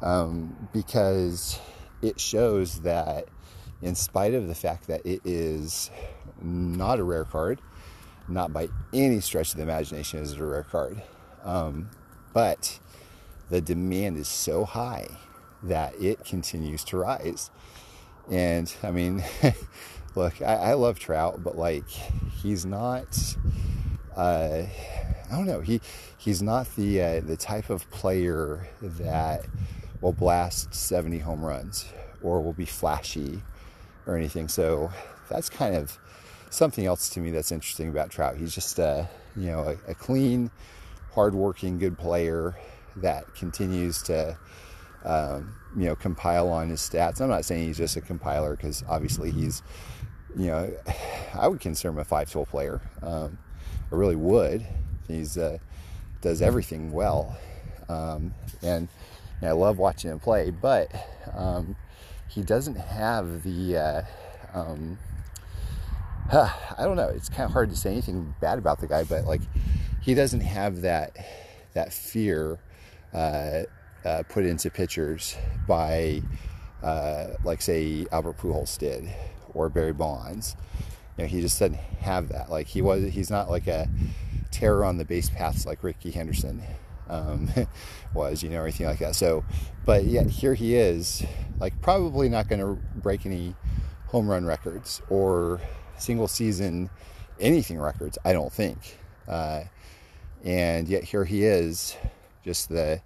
um, 0.00 0.68
because 0.72 1.58
it 2.02 2.20
shows 2.20 2.80
that 2.82 3.24
in 3.82 3.96
spite 3.96 4.32
of 4.32 4.46
the 4.46 4.54
fact 4.54 4.86
that 4.86 5.04
it 5.04 5.20
is 5.24 5.90
not 6.40 7.00
a 7.00 7.02
rare 7.02 7.24
card, 7.24 7.60
not 8.28 8.52
by 8.52 8.68
any 8.94 9.18
stretch 9.18 9.50
of 9.50 9.56
the 9.56 9.62
imagination 9.64 10.20
is 10.20 10.32
it 10.32 10.40
a 10.40 10.46
rare 10.46 10.62
card. 10.62 11.02
Um, 11.42 11.90
but 12.32 12.78
the 13.50 13.60
demand 13.60 14.18
is 14.18 14.28
so 14.28 14.64
high 14.64 15.08
that 15.64 16.00
it 16.00 16.24
continues 16.24 16.84
to 16.84 16.98
rise. 16.98 17.50
And 18.30 18.72
I 18.84 18.92
mean, 18.92 19.24
look, 20.14 20.40
I, 20.42 20.54
I, 20.54 20.74
love 20.74 20.98
Trout, 20.98 21.42
but 21.42 21.56
like 21.56 21.88
he's 21.88 22.64
not 22.64 23.36
uh, 24.18 24.64
I 25.30 25.36
don't 25.36 25.46
know. 25.46 25.60
He 25.60 25.80
he's 26.16 26.42
not 26.42 26.74
the 26.74 27.00
uh, 27.00 27.20
the 27.20 27.36
type 27.36 27.70
of 27.70 27.88
player 27.90 28.68
that 28.82 29.46
will 30.00 30.12
blast 30.12 30.74
70 30.74 31.18
home 31.18 31.44
runs 31.44 31.86
or 32.22 32.40
will 32.40 32.52
be 32.52 32.64
flashy 32.64 33.42
or 34.06 34.16
anything. 34.16 34.48
So 34.48 34.90
that's 35.28 35.48
kind 35.48 35.76
of 35.76 35.98
something 36.50 36.86
else 36.86 37.08
to 37.10 37.20
me 37.20 37.30
that's 37.30 37.52
interesting 37.52 37.88
about 37.88 38.10
Trout. 38.10 38.36
He's 38.36 38.54
just 38.54 38.78
a 38.78 39.08
you 39.36 39.46
know 39.46 39.60
a, 39.60 39.90
a 39.90 39.94
clean, 39.94 40.50
hardworking, 41.12 41.78
good 41.78 41.96
player 41.96 42.56
that 42.96 43.32
continues 43.36 44.02
to 44.02 44.36
um, 45.04 45.54
you 45.76 45.86
know 45.86 45.96
compile 45.96 46.48
on 46.48 46.68
his 46.68 46.80
stats. 46.80 47.20
I'm 47.20 47.28
not 47.28 47.44
saying 47.44 47.66
he's 47.66 47.78
just 47.78 47.96
a 47.96 48.00
compiler 48.00 48.56
because 48.56 48.84
obviously 48.88 49.30
he's 49.30 49.62
you 50.36 50.46
know 50.46 50.70
I 51.34 51.48
would 51.48 51.60
consider 51.60 51.90
him 51.90 51.98
a 51.98 52.04
five-tool 52.04 52.46
player. 52.46 52.80
Um, 53.02 53.38
I 53.90 53.94
really 53.94 54.16
would. 54.16 54.66
He's 55.06 55.38
uh, 55.38 55.58
does 56.20 56.42
everything 56.42 56.92
well, 56.92 57.36
um, 57.88 58.34
and, 58.62 58.88
and, 59.40 59.48
I 59.48 59.52
love 59.52 59.78
watching 59.78 60.10
him 60.10 60.18
play. 60.18 60.50
But 60.50 60.92
um, 61.34 61.76
he 62.28 62.42
doesn't 62.42 62.76
have 62.76 63.42
the 63.42 63.76
uh, 63.76 64.02
um, 64.52 64.98
I 66.32 66.52
don't 66.78 66.96
know. 66.96 67.08
It's 67.08 67.28
kind 67.28 67.44
of 67.44 67.52
hard 67.52 67.70
to 67.70 67.76
say 67.76 67.90
anything 67.90 68.34
bad 68.40 68.58
about 68.58 68.80
the 68.80 68.86
guy, 68.86 69.04
but 69.04 69.24
like 69.24 69.40
he 70.02 70.14
doesn't 70.14 70.40
have 70.40 70.82
that 70.82 71.16
that 71.74 71.92
fear 71.92 72.58
uh, 73.14 73.62
uh, 74.08 74.22
put 74.28 74.44
into 74.44 74.70
pitchers 74.70 75.36
by 75.66 76.22
uh, 76.82 77.26
like 77.44 77.60
say 77.60 78.06
Albert 78.10 78.38
Pujols 78.38 78.78
did 78.78 79.08
or 79.52 79.68
Barry 79.68 79.92
Bonds. 79.92 80.56
You 81.16 81.24
know, 81.24 81.28
he 81.28 81.40
just 81.40 81.58
doesn't 81.58 81.76
have 82.00 82.28
that. 82.30 82.50
Like 82.50 82.66
he 82.68 82.80
was, 82.80 83.12
he's 83.12 83.30
not 83.30 83.50
like 83.50 83.66
a 83.66 83.88
terror 84.50 84.84
on 84.84 84.96
the 84.96 85.04
base 85.04 85.28
paths 85.28 85.66
like 85.66 85.82
Rickey 85.82 86.10
Henderson 86.10 86.62
um, 87.08 87.50
was, 88.14 88.42
you 88.42 88.48
know, 88.48 88.60
or 88.60 88.62
anything 88.62 88.86
like 88.86 89.00
that. 89.00 89.14
So, 89.14 89.44
but 89.84 90.04
yet 90.04 90.26
here 90.26 90.54
he 90.54 90.74
is, 90.74 91.24
like 91.60 91.80
probably 91.82 92.28
not 92.28 92.48
going 92.48 92.60
to 92.60 92.80
break 93.00 93.26
any 93.26 93.54
home 94.06 94.28
run 94.28 94.46
records 94.46 95.02
or 95.10 95.60
single 95.98 96.28
season 96.28 96.88
anything 97.40 97.78
records, 97.78 98.16
I 98.24 98.32
don't 98.32 98.52
think. 98.52 98.98
Uh, 99.26 99.64
and 100.44 100.88
yet 100.88 101.04
here 101.04 101.24
he 101.24 101.44
is, 101.44 101.96
just 102.44 102.68
the 102.68 103.02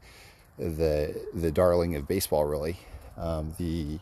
the 0.59 1.27
the 1.35 1.51
darling 1.51 1.97
of 1.97 2.07
baseball, 2.07 2.45
really, 2.45 2.79
um, 3.17 3.55
the 3.59 3.99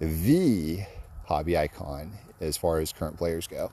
the 0.00 0.80
hobby 1.26 1.56
icon 1.56 2.12
as 2.40 2.56
far 2.56 2.78
as 2.78 2.92
current 2.92 3.16
players 3.16 3.46
go, 3.46 3.72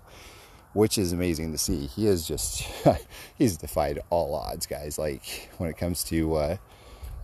which 0.73 0.97
is 0.97 1.11
amazing 1.11 1.51
to 1.51 1.57
see. 1.57 1.87
He 1.87 2.07
is 2.07 2.27
just 2.27 2.61
he's 3.37 3.57
defied 3.57 3.99
all 4.09 4.35
odds, 4.35 4.65
guys. 4.65 4.97
Like 4.97 5.49
when 5.57 5.69
it 5.69 5.77
comes 5.77 6.03
to 6.05 6.35
uh, 6.35 6.57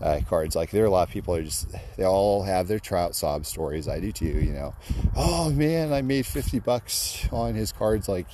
uh, 0.02 0.20
cards. 0.28 0.56
Like 0.56 0.72
there 0.72 0.84
are 0.84 0.88
a 0.88 0.92
lot 0.92 1.08
of 1.08 1.14
people 1.14 1.36
are 1.36 1.44
just 1.44 1.68
they 1.98 2.04
all 2.04 2.44
have 2.44 2.68
their 2.68 2.80
Trout 2.80 3.16
sob 3.16 3.46
stories. 3.46 3.88
I 3.88 4.00
do 4.00 4.12
too. 4.12 4.26
You 4.26 4.54
know, 4.54 4.76
oh 5.16 5.52
man, 5.52 5.94
I 5.94 6.02
made 6.02 6.26
fifty 6.26 6.60
bucks 6.60 7.28
on 7.32 7.56
his 7.56 7.72
cards 7.72 8.08
like 8.08 8.28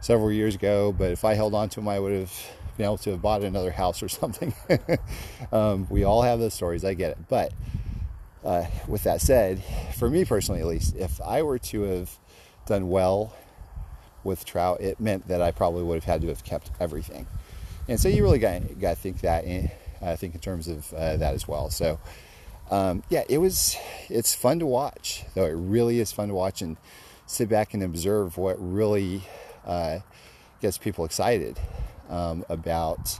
several 0.00 0.32
years 0.32 0.54
ago, 0.54 0.92
but 0.92 1.10
if 1.10 1.24
I 1.24 1.34
held 1.34 1.54
on 1.54 1.68
to 1.70 1.80
him, 1.80 1.88
I 1.88 1.98
would 1.98 2.12
have 2.12 2.32
been 2.76 2.86
able 2.86 2.98
to 2.98 3.10
have 3.10 3.22
bought 3.22 3.42
another 3.42 3.70
house 3.70 4.02
or 4.02 4.08
something. 4.20 4.54
um, 5.52 5.86
we 5.90 6.04
all 6.04 6.22
have 6.22 6.38
those 6.38 6.54
stories. 6.54 6.84
I 6.84 6.94
get 6.94 7.12
it, 7.12 7.18
but. 7.28 7.52
Uh, 8.44 8.66
with 8.86 9.04
that 9.04 9.22
said, 9.22 9.64
for 9.96 10.10
me 10.10 10.22
personally 10.22 10.60
at 10.60 10.66
least, 10.66 10.94
if 10.96 11.18
I 11.22 11.40
were 11.40 11.58
to 11.60 11.80
have 11.84 12.18
done 12.66 12.90
well 12.90 13.34
with 14.22 14.44
Trout, 14.44 14.82
it 14.82 15.00
meant 15.00 15.28
that 15.28 15.40
I 15.40 15.50
probably 15.50 15.82
would 15.82 15.94
have 15.94 16.04
had 16.04 16.20
to 16.20 16.28
have 16.28 16.44
kept 16.44 16.70
everything. 16.78 17.26
And 17.88 17.98
so 17.98 18.08
you 18.08 18.22
really 18.22 18.38
got, 18.38 18.78
got 18.78 18.90
to 18.90 18.96
think 18.96 19.22
that 19.22 19.44
in, 19.44 19.70
I 20.02 20.16
think 20.16 20.34
in 20.34 20.40
terms 20.40 20.68
of 20.68 20.92
uh, 20.92 21.16
that 21.16 21.34
as 21.34 21.48
well. 21.48 21.70
So 21.70 21.98
um, 22.70 23.02
yeah, 23.10 23.24
it 23.28 23.38
was 23.38 23.76
it's 24.08 24.34
fun 24.34 24.58
to 24.60 24.66
watch 24.66 25.24
though. 25.34 25.44
It 25.44 25.52
really 25.52 26.00
is 26.00 26.12
fun 26.12 26.28
to 26.28 26.34
watch 26.34 26.62
and 26.62 26.76
sit 27.26 27.48
back 27.48 27.74
and 27.74 27.82
observe 27.82 28.36
what 28.38 28.56
really 28.58 29.22
uh, 29.66 30.00
gets 30.60 30.78
people 30.78 31.04
excited 31.04 31.58
um, 32.08 32.44
about 32.48 33.18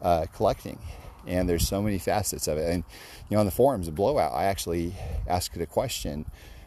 uh, 0.00 0.26
collecting. 0.34 0.78
And 1.26 1.48
there's 1.48 1.66
so 1.66 1.80
many 1.80 1.98
facets 1.98 2.48
of 2.48 2.58
it. 2.58 2.68
And 2.68 2.84
you 3.28 3.36
know, 3.36 3.40
on 3.40 3.46
the 3.46 3.52
forums, 3.52 3.88
a 3.88 3.92
blowout, 3.92 4.32
I 4.32 4.44
actually 4.44 4.94
asked 5.28 5.56
a 5.56 5.66
question, 5.66 6.26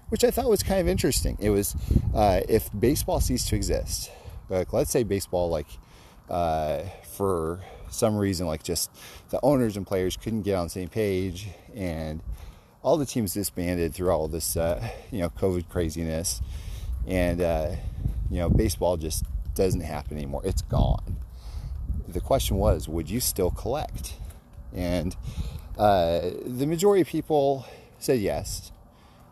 which 0.09 0.23
I 0.23 0.31
thought 0.31 0.49
was 0.49 0.63
kind 0.63 0.79
of 0.79 0.87
interesting. 0.87 1.37
It 1.39 1.49
was 1.49 1.75
uh, 2.13 2.41
if 2.47 2.69
baseball 2.77 3.19
ceased 3.19 3.49
to 3.49 3.55
exist, 3.55 4.11
like 4.49 4.71
let's 4.71 4.91
say 4.91 5.03
baseball, 5.03 5.49
like 5.49 5.67
uh, 6.29 6.83
for 7.15 7.59
some 7.89 8.15
reason, 8.17 8.47
like 8.47 8.63
just 8.63 8.91
the 9.29 9.39
owners 9.43 9.77
and 9.77 9.85
players 9.85 10.15
couldn't 10.15 10.43
get 10.43 10.55
on 10.55 10.65
the 10.65 10.69
same 10.69 10.89
page, 10.89 11.49
and 11.75 12.21
all 12.81 12.97
the 12.97 13.05
teams 13.05 13.33
disbanded 13.33 13.93
through 13.93 14.11
all 14.11 14.27
this, 14.27 14.55
uh, 14.55 14.87
you 15.11 15.19
know, 15.19 15.29
COVID 15.29 15.67
craziness, 15.69 16.41
and 17.07 17.41
uh, 17.41 17.71
you 18.29 18.37
know, 18.37 18.49
baseball 18.49 18.95
just 18.95 19.25
doesn't 19.55 19.81
happen 19.81 20.17
anymore. 20.17 20.41
It's 20.45 20.61
gone. 20.61 21.17
The 22.07 22.19
question 22.19 22.57
was, 22.57 22.87
would 22.87 23.09
you 23.09 23.19
still 23.19 23.51
collect? 23.51 24.13
And 24.73 25.15
uh, 25.77 26.29
the 26.45 26.65
majority 26.65 27.01
of 27.01 27.07
people 27.07 27.65
said 27.99 28.19
yes. 28.19 28.71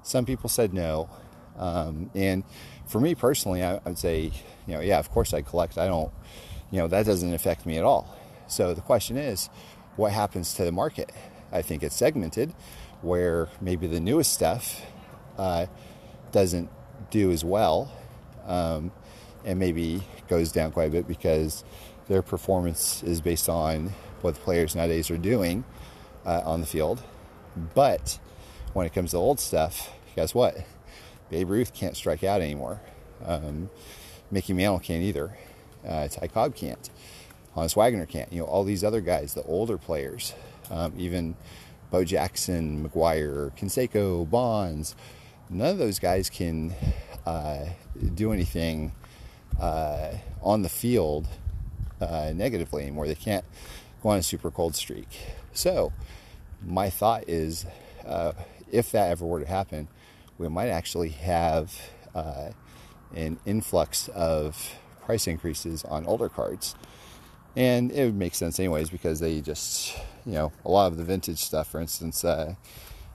Some 0.01 0.25
people 0.25 0.49
said 0.49 0.73
no. 0.73 1.09
Um, 1.57 2.09
and 2.15 2.43
for 2.87 2.99
me 2.99 3.15
personally, 3.15 3.63
I, 3.63 3.79
would 3.85 3.97
say, 3.97 4.31
you 4.67 4.73
know, 4.73 4.81
yeah, 4.81 4.99
of 4.99 5.09
course 5.11 5.33
I 5.33 5.41
collect. 5.41 5.77
I 5.77 5.87
don't, 5.87 6.11
you 6.71 6.79
know, 6.79 6.87
that 6.87 7.05
doesn't 7.05 7.33
affect 7.33 7.65
me 7.65 7.77
at 7.77 7.83
all. 7.83 8.17
So 8.47 8.73
the 8.73 8.81
question 8.81 9.17
is, 9.17 9.49
what 9.95 10.11
happens 10.11 10.53
to 10.55 10.65
the 10.65 10.71
market? 10.71 11.11
I 11.51 11.61
think 11.61 11.83
it's 11.83 11.95
segmented 11.95 12.53
where 13.01 13.49
maybe 13.61 13.85
the 13.85 13.99
newest 13.99 14.33
stuff 14.33 14.81
uh, 15.37 15.67
doesn't 16.31 16.69
do 17.11 17.31
as 17.31 17.43
well 17.43 17.91
um, 18.45 18.91
and 19.45 19.59
maybe 19.59 20.01
goes 20.27 20.51
down 20.51 20.71
quite 20.71 20.85
a 20.85 20.91
bit 20.91 21.07
because 21.07 21.63
their 22.07 22.21
performance 22.21 23.03
is 23.03 23.21
based 23.21 23.49
on 23.49 23.93
what 24.21 24.35
the 24.35 24.41
players 24.41 24.75
nowadays 24.75 25.09
are 25.11 25.17
doing 25.17 25.63
uh, 26.25 26.41
on 26.45 26.61
the 26.61 26.67
field. 26.67 27.01
But 27.73 28.19
when 28.73 28.85
it 28.85 28.93
comes 28.93 29.11
to 29.11 29.17
old 29.17 29.39
stuff, 29.39 29.91
guess 30.15 30.33
what? 30.33 30.57
Babe 31.29 31.49
Ruth 31.49 31.73
can't 31.73 31.95
strike 31.95 32.23
out 32.23 32.41
anymore. 32.41 32.81
Um, 33.25 33.69
Mickey 34.31 34.53
Mantle 34.53 34.79
can't 34.79 35.03
either. 35.03 35.37
Uh, 35.87 36.07
Ty 36.07 36.27
Cobb 36.27 36.55
can't. 36.55 36.89
Honus 37.55 37.75
Wagner 37.75 38.05
can't. 38.05 38.31
You 38.33 38.39
know, 38.39 38.45
all 38.45 38.63
these 38.63 38.83
other 38.83 39.01
guys, 39.01 39.33
the 39.33 39.43
older 39.43 39.77
players, 39.77 40.33
um, 40.71 40.93
even 40.97 41.35
Bo 41.91 42.03
Jackson, 42.03 42.87
McGwire, 42.87 43.55
Canseco, 43.57 44.29
Bonds, 44.29 44.95
none 45.49 45.69
of 45.69 45.77
those 45.77 45.99
guys 45.99 46.29
can 46.29 46.73
uh, 47.25 47.65
do 48.15 48.31
anything 48.31 48.91
uh, 49.59 50.13
on 50.41 50.63
the 50.63 50.69
field 50.69 51.27
uh, 52.09 52.33
negatively 52.33 52.83
anymore. 52.83 53.07
They 53.07 53.15
can't 53.15 53.45
go 54.01 54.09
on 54.09 54.19
a 54.19 54.23
super 54.23 54.51
cold 54.51 54.75
streak. 54.75 55.07
So, 55.53 55.93
my 56.65 56.89
thought 56.89 57.27
is 57.27 57.65
uh, 58.05 58.33
if 58.71 58.91
that 58.91 59.11
ever 59.11 59.25
were 59.25 59.39
to 59.39 59.45
happen, 59.45 59.87
we 60.37 60.47
might 60.49 60.69
actually 60.69 61.09
have 61.09 61.73
uh, 62.15 62.49
an 63.15 63.39
influx 63.45 64.07
of 64.09 64.75
price 65.01 65.27
increases 65.27 65.83
on 65.83 66.05
older 66.05 66.29
cards. 66.29 66.75
And 67.55 67.91
it 67.91 68.05
would 68.05 68.15
make 68.15 68.33
sense 68.33 68.59
anyways 68.59 68.89
because 68.89 69.19
they 69.19 69.39
just, 69.41 69.95
you 70.25 70.33
know, 70.33 70.51
a 70.65 70.71
lot 70.71 70.91
of 70.91 70.97
the 70.97 71.03
vintage 71.03 71.37
stuff, 71.37 71.69
for 71.69 71.79
instance, 71.79 72.25
uh, 72.25 72.55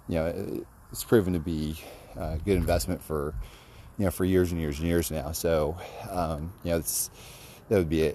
you 0.09 0.15
know, 0.15 0.65
it's 0.93 1.03
proven 1.03 1.33
to 1.33 1.41
be 1.41 1.77
a 2.17 2.39
good 2.45 2.57
investment 2.57 3.03
for, 3.03 3.35
you 3.99 4.05
know, 4.05 4.11
for 4.13 4.25
years 4.25 4.53
and 4.53 4.61
years 4.61 4.79
and 4.79 4.87
years 4.87 5.11
now. 5.11 5.33
So, 5.33 5.77
um, 6.09 6.53
you 6.63 6.71
know, 6.71 6.79
it's, 6.79 7.11
that 7.69 7.79
would 7.79 7.89
be 7.89 8.07
a, 8.07 8.15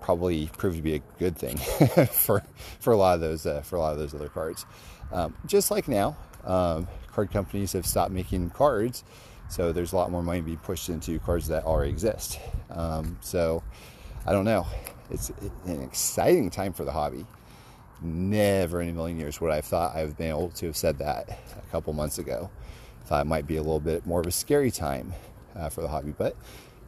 probably 0.00 0.50
prove 0.58 0.76
to 0.76 0.82
be 0.82 0.94
a 0.94 1.02
good 1.18 1.36
thing 1.36 1.56
for 2.06 2.42
for 2.80 2.92
a 2.92 2.96
lot 2.96 3.14
of 3.14 3.20
those 3.20 3.46
uh, 3.46 3.60
for 3.62 3.76
a 3.76 3.80
lot 3.80 3.92
of 3.92 3.98
those 3.98 4.14
other 4.14 4.28
cards. 4.28 4.66
Um, 5.12 5.34
just 5.46 5.70
like 5.70 5.88
now, 5.88 6.16
um, 6.44 6.86
card 7.08 7.30
companies 7.32 7.72
have 7.72 7.86
stopped 7.86 8.12
making 8.12 8.50
cards, 8.50 9.04
so 9.48 9.72
there's 9.72 9.92
a 9.92 9.96
lot 9.96 10.10
more 10.10 10.22
money 10.22 10.40
being 10.40 10.58
pushed 10.58 10.88
into 10.88 11.18
cards 11.20 11.48
that 11.48 11.64
already 11.64 11.90
exist. 11.90 12.38
Um, 12.70 13.18
so 13.20 13.62
I 14.26 14.32
don't 14.32 14.44
know 14.44 14.66
it's 15.10 15.30
an 15.66 15.82
exciting 15.82 16.50
time 16.50 16.72
for 16.72 16.84
the 16.84 16.92
hobby. 16.92 17.26
Never 18.00 18.80
in 18.80 18.88
a 18.88 18.92
million 18.92 19.18
years 19.18 19.40
would 19.40 19.50
I 19.50 19.56
have 19.56 19.64
thought 19.64 19.94
I've 19.94 20.16
been 20.16 20.28
able 20.28 20.50
to 20.50 20.66
have 20.66 20.76
said 20.76 20.98
that 20.98 21.28
a 21.58 21.70
couple 21.70 21.92
months 21.92 22.18
ago. 22.18 22.50
Thought 23.04 23.22
it 23.22 23.28
might 23.28 23.46
be 23.46 23.56
a 23.56 23.62
little 23.62 23.80
bit 23.80 24.06
more 24.06 24.20
of 24.20 24.26
a 24.26 24.30
scary 24.30 24.70
time 24.70 25.12
uh, 25.56 25.68
for 25.68 25.82
the 25.82 25.88
hobby, 25.88 26.14
but 26.16 26.36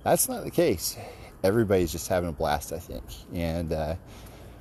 that's 0.05 0.29
not 0.29 0.45
the 0.45 0.51
case. 0.51 0.97
Everybody's 1.43 1.93
just 1.93 2.09
having 2.09 2.29
a 2.29 2.33
blast, 2.33 2.73
I 2.73 2.79
think, 2.79 3.05
and 3.33 3.73
uh, 3.73 3.95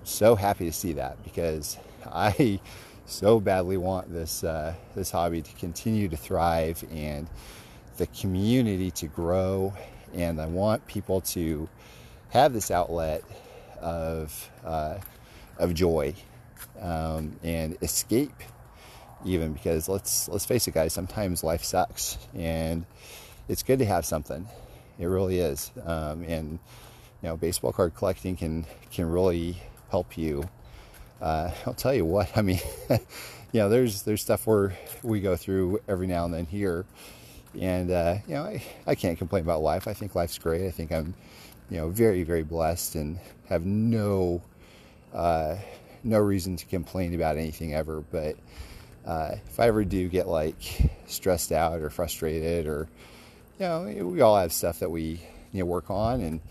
so 0.04 0.36
happy 0.36 0.66
to 0.66 0.72
see 0.72 0.94
that 0.94 1.24
because 1.24 1.78
I 2.06 2.60
so 3.06 3.40
badly 3.40 3.78
want 3.78 4.12
this 4.12 4.44
uh, 4.44 4.74
this 4.96 5.12
hobby 5.12 5.42
to 5.42 5.52
continue 5.54 6.08
to 6.10 6.18
thrive 6.18 6.84
and 6.92 7.28
the 7.98 8.08
community 8.08 8.92
to 8.92 9.08
grow, 9.08 9.74
and 10.14 10.40
I 10.40 10.48
want 10.48 10.88
people 10.88 11.22
to 11.22 11.70
have 12.30 12.54
this 12.54 12.72
outlet 12.72 13.24
of 13.82 14.50
uh, 14.66 14.98
of 15.58 15.74
joy 15.74 16.16
um, 16.80 17.36
and 17.44 17.78
escape, 17.82 18.42
even 19.26 19.54
because 19.54 19.90
let's 19.90 20.28
let's 20.30 20.46
face 20.46 20.68
it, 20.68 20.74
guys. 20.74 20.94
Sometimes 20.94 21.44
life 21.44 21.64
sucks, 21.64 22.18
and 22.34 22.86
it's 23.48 23.64
good 23.64 23.80
to 23.80 23.86
have 23.86 24.06
something. 24.06 24.48
It 25.02 25.08
really 25.08 25.40
is, 25.40 25.72
um, 25.84 26.24
and 26.26 26.60
you 27.24 27.30
know, 27.30 27.36
baseball 27.36 27.74
card 27.74 27.96
collecting 27.96 28.36
can 28.36 28.68
can 28.92 29.10
really 29.10 29.58
help 29.90 30.16
you. 30.16 30.44
Uh, 31.20 31.50
I'll 31.66 31.74
tell 31.74 31.94
you 31.94 32.06
what. 32.06 32.30
I 32.38 32.44
mean, 32.44 32.60
you 33.52 33.60
know, 33.60 33.68
there's 33.68 34.04
there's 34.04 34.22
stuff 34.22 34.46
where 34.46 34.78
we 35.02 35.20
go 35.20 35.36
through 35.36 35.82
every 35.88 36.06
now 36.06 36.26
and 36.26 36.34
then 36.34 36.46
here, 36.46 36.86
and 37.60 37.90
uh, 37.90 38.18
you 38.28 38.36
know, 38.36 38.44
I, 38.44 38.64
I 38.86 38.94
can't 38.94 39.18
complain 39.18 39.42
about 39.44 39.64
life. 39.64 39.88
I 39.88 39.94
think 39.94 40.14
life's 40.14 40.38
great. 40.38 40.68
I 40.68 40.72
think 40.72 40.92
I'm, 40.92 41.16
you 41.72 41.78
know, 41.78 41.90
very 41.90 42.22
very 42.22 42.44
blessed 42.44 42.94
and 42.94 43.20
have 43.50 43.66
no 43.66 44.40
uh, 45.16 45.56
no 46.04 46.20
reason 46.20 46.58
to 46.58 46.66
complain 46.68 47.16
about 47.16 47.38
anything 47.38 47.74
ever. 47.74 48.02
But 48.12 48.36
uh, 49.04 49.36
if 49.48 49.60
I 49.60 49.66
ever 49.66 49.84
do 49.84 50.08
get 50.10 50.28
like 50.28 50.92
stressed 51.08 51.52
out 51.52 51.82
or 51.82 51.90
frustrated, 51.90 52.68
or 52.68 52.88
you 53.62 53.68
know, 53.68 54.08
we 54.08 54.22
all 54.22 54.38
have 54.38 54.52
stuff 54.52 54.80
that 54.80 54.90
we 54.90 55.22
you 55.52 55.60
know 55.60 55.66
work 55.66 55.92
on 55.92 56.22
and 56.22 56.42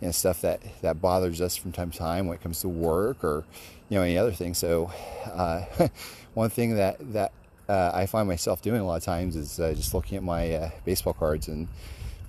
you 0.00 0.06
know, 0.06 0.12
stuff 0.12 0.40
that 0.40 0.62
that 0.80 0.98
bothers 1.00 1.42
us 1.42 1.56
from 1.56 1.72
time 1.72 1.90
to 1.90 1.98
time 1.98 2.26
when 2.26 2.36
it 2.36 2.42
comes 2.42 2.60
to 2.62 2.68
work 2.70 3.22
or 3.22 3.44
you 3.90 3.98
know 3.98 4.02
any 4.02 4.16
other 4.16 4.32
thing. 4.32 4.54
So 4.54 4.90
uh, 5.26 5.64
one 6.34 6.48
thing 6.48 6.76
that 6.76 6.96
that 7.12 7.32
uh, 7.68 7.90
I 7.92 8.06
find 8.06 8.26
myself 8.26 8.62
doing 8.62 8.80
a 8.80 8.86
lot 8.86 8.96
of 8.96 9.04
times 9.04 9.36
is 9.36 9.60
uh, 9.60 9.74
just 9.74 9.92
looking 9.92 10.16
at 10.16 10.22
my 10.22 10.52
uh, 10.52 10.70
baseball 10.86 11.12
cards 11.12 11.48
and 11.48 11.68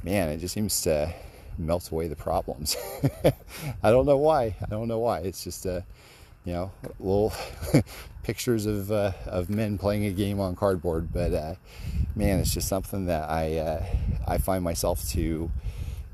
man, 0.03 0.27
it 0.27 0.39
just 0.39 0.53
seems 0.53 0.81
to 0.81 1.13
melt 1.57 1.89
away 1.91 2.09
the 2.09 2.15
problems. 2.17 2.75
I 3.83 3.89
don't 3.89 4.05
know 4.05 4.17
why. 4.17 4.57
I 4.61 4.65
don't 4.69 4.89
know 4.89 4.99
why. 4.99 5.19
It's 5.19 5.45
just 5.45 5.65
uh, 5.65 5.79
you 6.45 6.53
know 6.53 6.71
little 6.99 7.33
pictures 8.23 8.65
of 8.65 8.91
uh, 8.91 9.11
of 9.25 9.49
men 9.49 9.77
playing 9.77 10.05
a 10.05 10.11
game 10.11 10.39
on 10.39 10.55
cardboard, 10.55 11.11
but 11.11 11.33
uh, 11.33 11.55
man, 12.15 12.39
it's 12.39 12.53
just 12.53 12.67
something 12.67 13.05
that 13.07 13.29
I 13.29 13.85
I 14.27 14.37
find 14.37 14.63
myself 14.63 15.07
to 15.09 15.51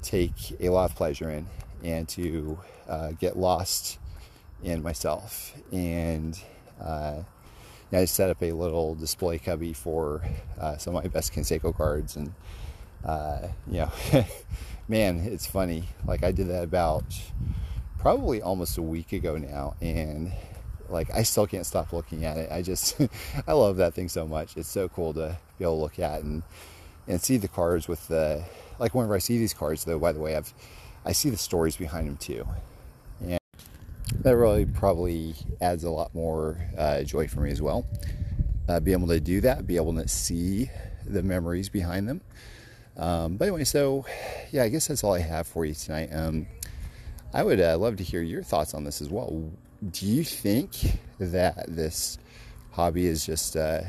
take 0.01 0.59
a 0.59 0.69
lot 0.69 0.89
of 0.89 0.95
pleasure 0.95 1.29
in 1.29 1.47
and 1.83 2.07
to 2.09 2.59
get 3.19 3.37
lost 3.37 3.99
in 4.63 4.83
myself 4.83 5.55
and 5.71 6.39
I 7.99 8.05
set 8.05 8.29
up 8.29 8.41
a 8.41 8.53
little 8.53 8.95
display 8.95 9.37
cubby 9.37 9.73
for 9.73 10.23
uh, 10.59 10.77
some 10.77 10.95
of 10.95 11.03
my 11.03 11.09
best 11.09 11.33
Canseco 11.33 11.75
cards, 11.75 12.15
and 12.15 12.33
uh, 13.03 13.49
you 13.67 13.79
know, 13.79 13.91
man, 14.87 15.19
it's 15.19 15.45
funny. 15.45 15.89
Like 16.05 16.23
I 16.23 16.31
did 16.31 16.47
that 16.47 16.63
about 16.63 17.03
probably 18.01 18.41
almost 18.41 18.79
a 18.79 18.81
week 18.81 19.13
ago 19.13 19.37
now, 19.37 19.75
and 19.79 20.31
like 20.89 21.13
I 21.13 21.21
still 21.21 21.45
can't 21.45 21.65
stop 21.65 21.93
looking 21.93 22.25
at 22.25 22.35
it. 22.37 22.51
I 22.51 22.63
just 22.63 22.99
I 23.47 23.53
love 23.53 23.77
that 23.77 23.93
thing 23.93 24.09
so 24.09 24.27
much. 24.27 24.57
It's 24.57 24.67
so 24.67 24.89
cool 24.89 25.13
to 25.13 25.37
be 25.59 25.63
able 25.63 25.77
to 25.77 25.81
look 25.83 25.99
at 25.99 26.23
and 26.23 26.41
and 27.07 27.21
see 27.21 27.37
the 27.37 27.47
cards 27.47 27.87
with 27.87 28.07
the 28.07 28.43
like 28.79 28.95
whenever 28.95 29.15
I 29.15 29.19
see 29.19 29.37
these 29.37 29.53
cards 29.53 29.85
though. 29.85 29.99
By 29.99 30.13
the 30.13 30.19
way, 30.19 30.35
I've 30.35 30.51
I 31.05 31.11
see 31.11 31.29
the 31.29 31.37
stories 31.37 31.77
behind 31.77 32.07
them 32.07 32.17
too 32.17 32.47
And 33.21 33.39
that 34.21 34.35
really 34.35 34.65
probably 34.65 35.35
adds 35.61 35.83
a 35.83 35.89
lot 35.91 36.13
more 36.15 36.57
uh, 36.77 37.03
joy 37.03 37.27
for 37.27 37.41
me 37.41 37.51
as 37.51 37.61
well. 37.61 37.85
Uh, 38.67 38.79
be 38.79 38.93
able 38.93 39.07
to 39.07 39.19
do 39.19 39.41
that, 39.41 39.67
be 39.67 39.75
able 39.75 39.93
to 39.95 40.07
see 40.07 40.71
the 41.05 41.21
memories 41.21 41.69
behind 41.69 42.09
them. 42.09 42.21
Um, 42.97 43.37
but 43.37 43.45
anyway, 43.45 43.63
so 43.63 44.05
yeah, 44.51 44.63
I 44.63 44.69
guess 44.69 44.87
that's 44.87 45.03
all 45.03 45.13
I 45.13 45.19
have 45.19 45.45
for 45.45 45.65
you 45.65 45.73
tonight. 45.73 46.09
Um, 46.11 46.47
I 47.33 47.43
would 47.43 47.61
uh, 47.61 47.77
love 47.77 47.95
to 47.97 48.03
hear 48.03 48.21
your 48.21 48.43
thoughts 48.43 48.73
on 48.73 48.83
this 48.83 49.01
as 49.01 49.09
well. 49.09 49.49
Do 49.89 50.05
you 50.05 50.23
think 50.23 50.71
that 51.19 51.65
this 51.67 52.17
hobby 52.71 53.07
is 53.07 53.25
just 53.25 53.55
uh, 53.55 53.81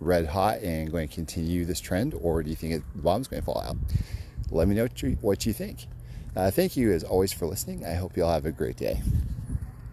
red 0.00 0.26
hot 0.26 0.60
and 0.60 0.90
going 0.90 1.08
to 1.08 1.14
continue 1.14 1.64
this 1.64 1.80
trend, 1.80 2.14
or 2.14 2.42
do 2.42 2.50
you 2.50 2.56
think 2.56 2.82
the 2.94 3.02
bomb's 3.02 3.28
going 3.28 3.42
to 3.42 3.44
fall 3.44 3.60
out? 3.60 3.76
Let 4.50 4.68
me 4.68 4.74
know 4.74 4.84
what 4.84 5.02
you, 5.02 5.18
what 5.20 5.46
you 5.46 5.52
think. 5.52 5.86
Uh, 6.34 6.50
thank 6.50 6.76
you 6.76 6.92
as 6.92 7.04
always 7.04 7.32
for 7.32 7.46
listening. 7.46 7.84
I 7.84 7.94
hope 7.94 8.16
you 8.16 8.24
all 8.24 8.32
have 8.32 8.46
a 8.46 8.52
great 8.52 8.76
day. 8.76 9.02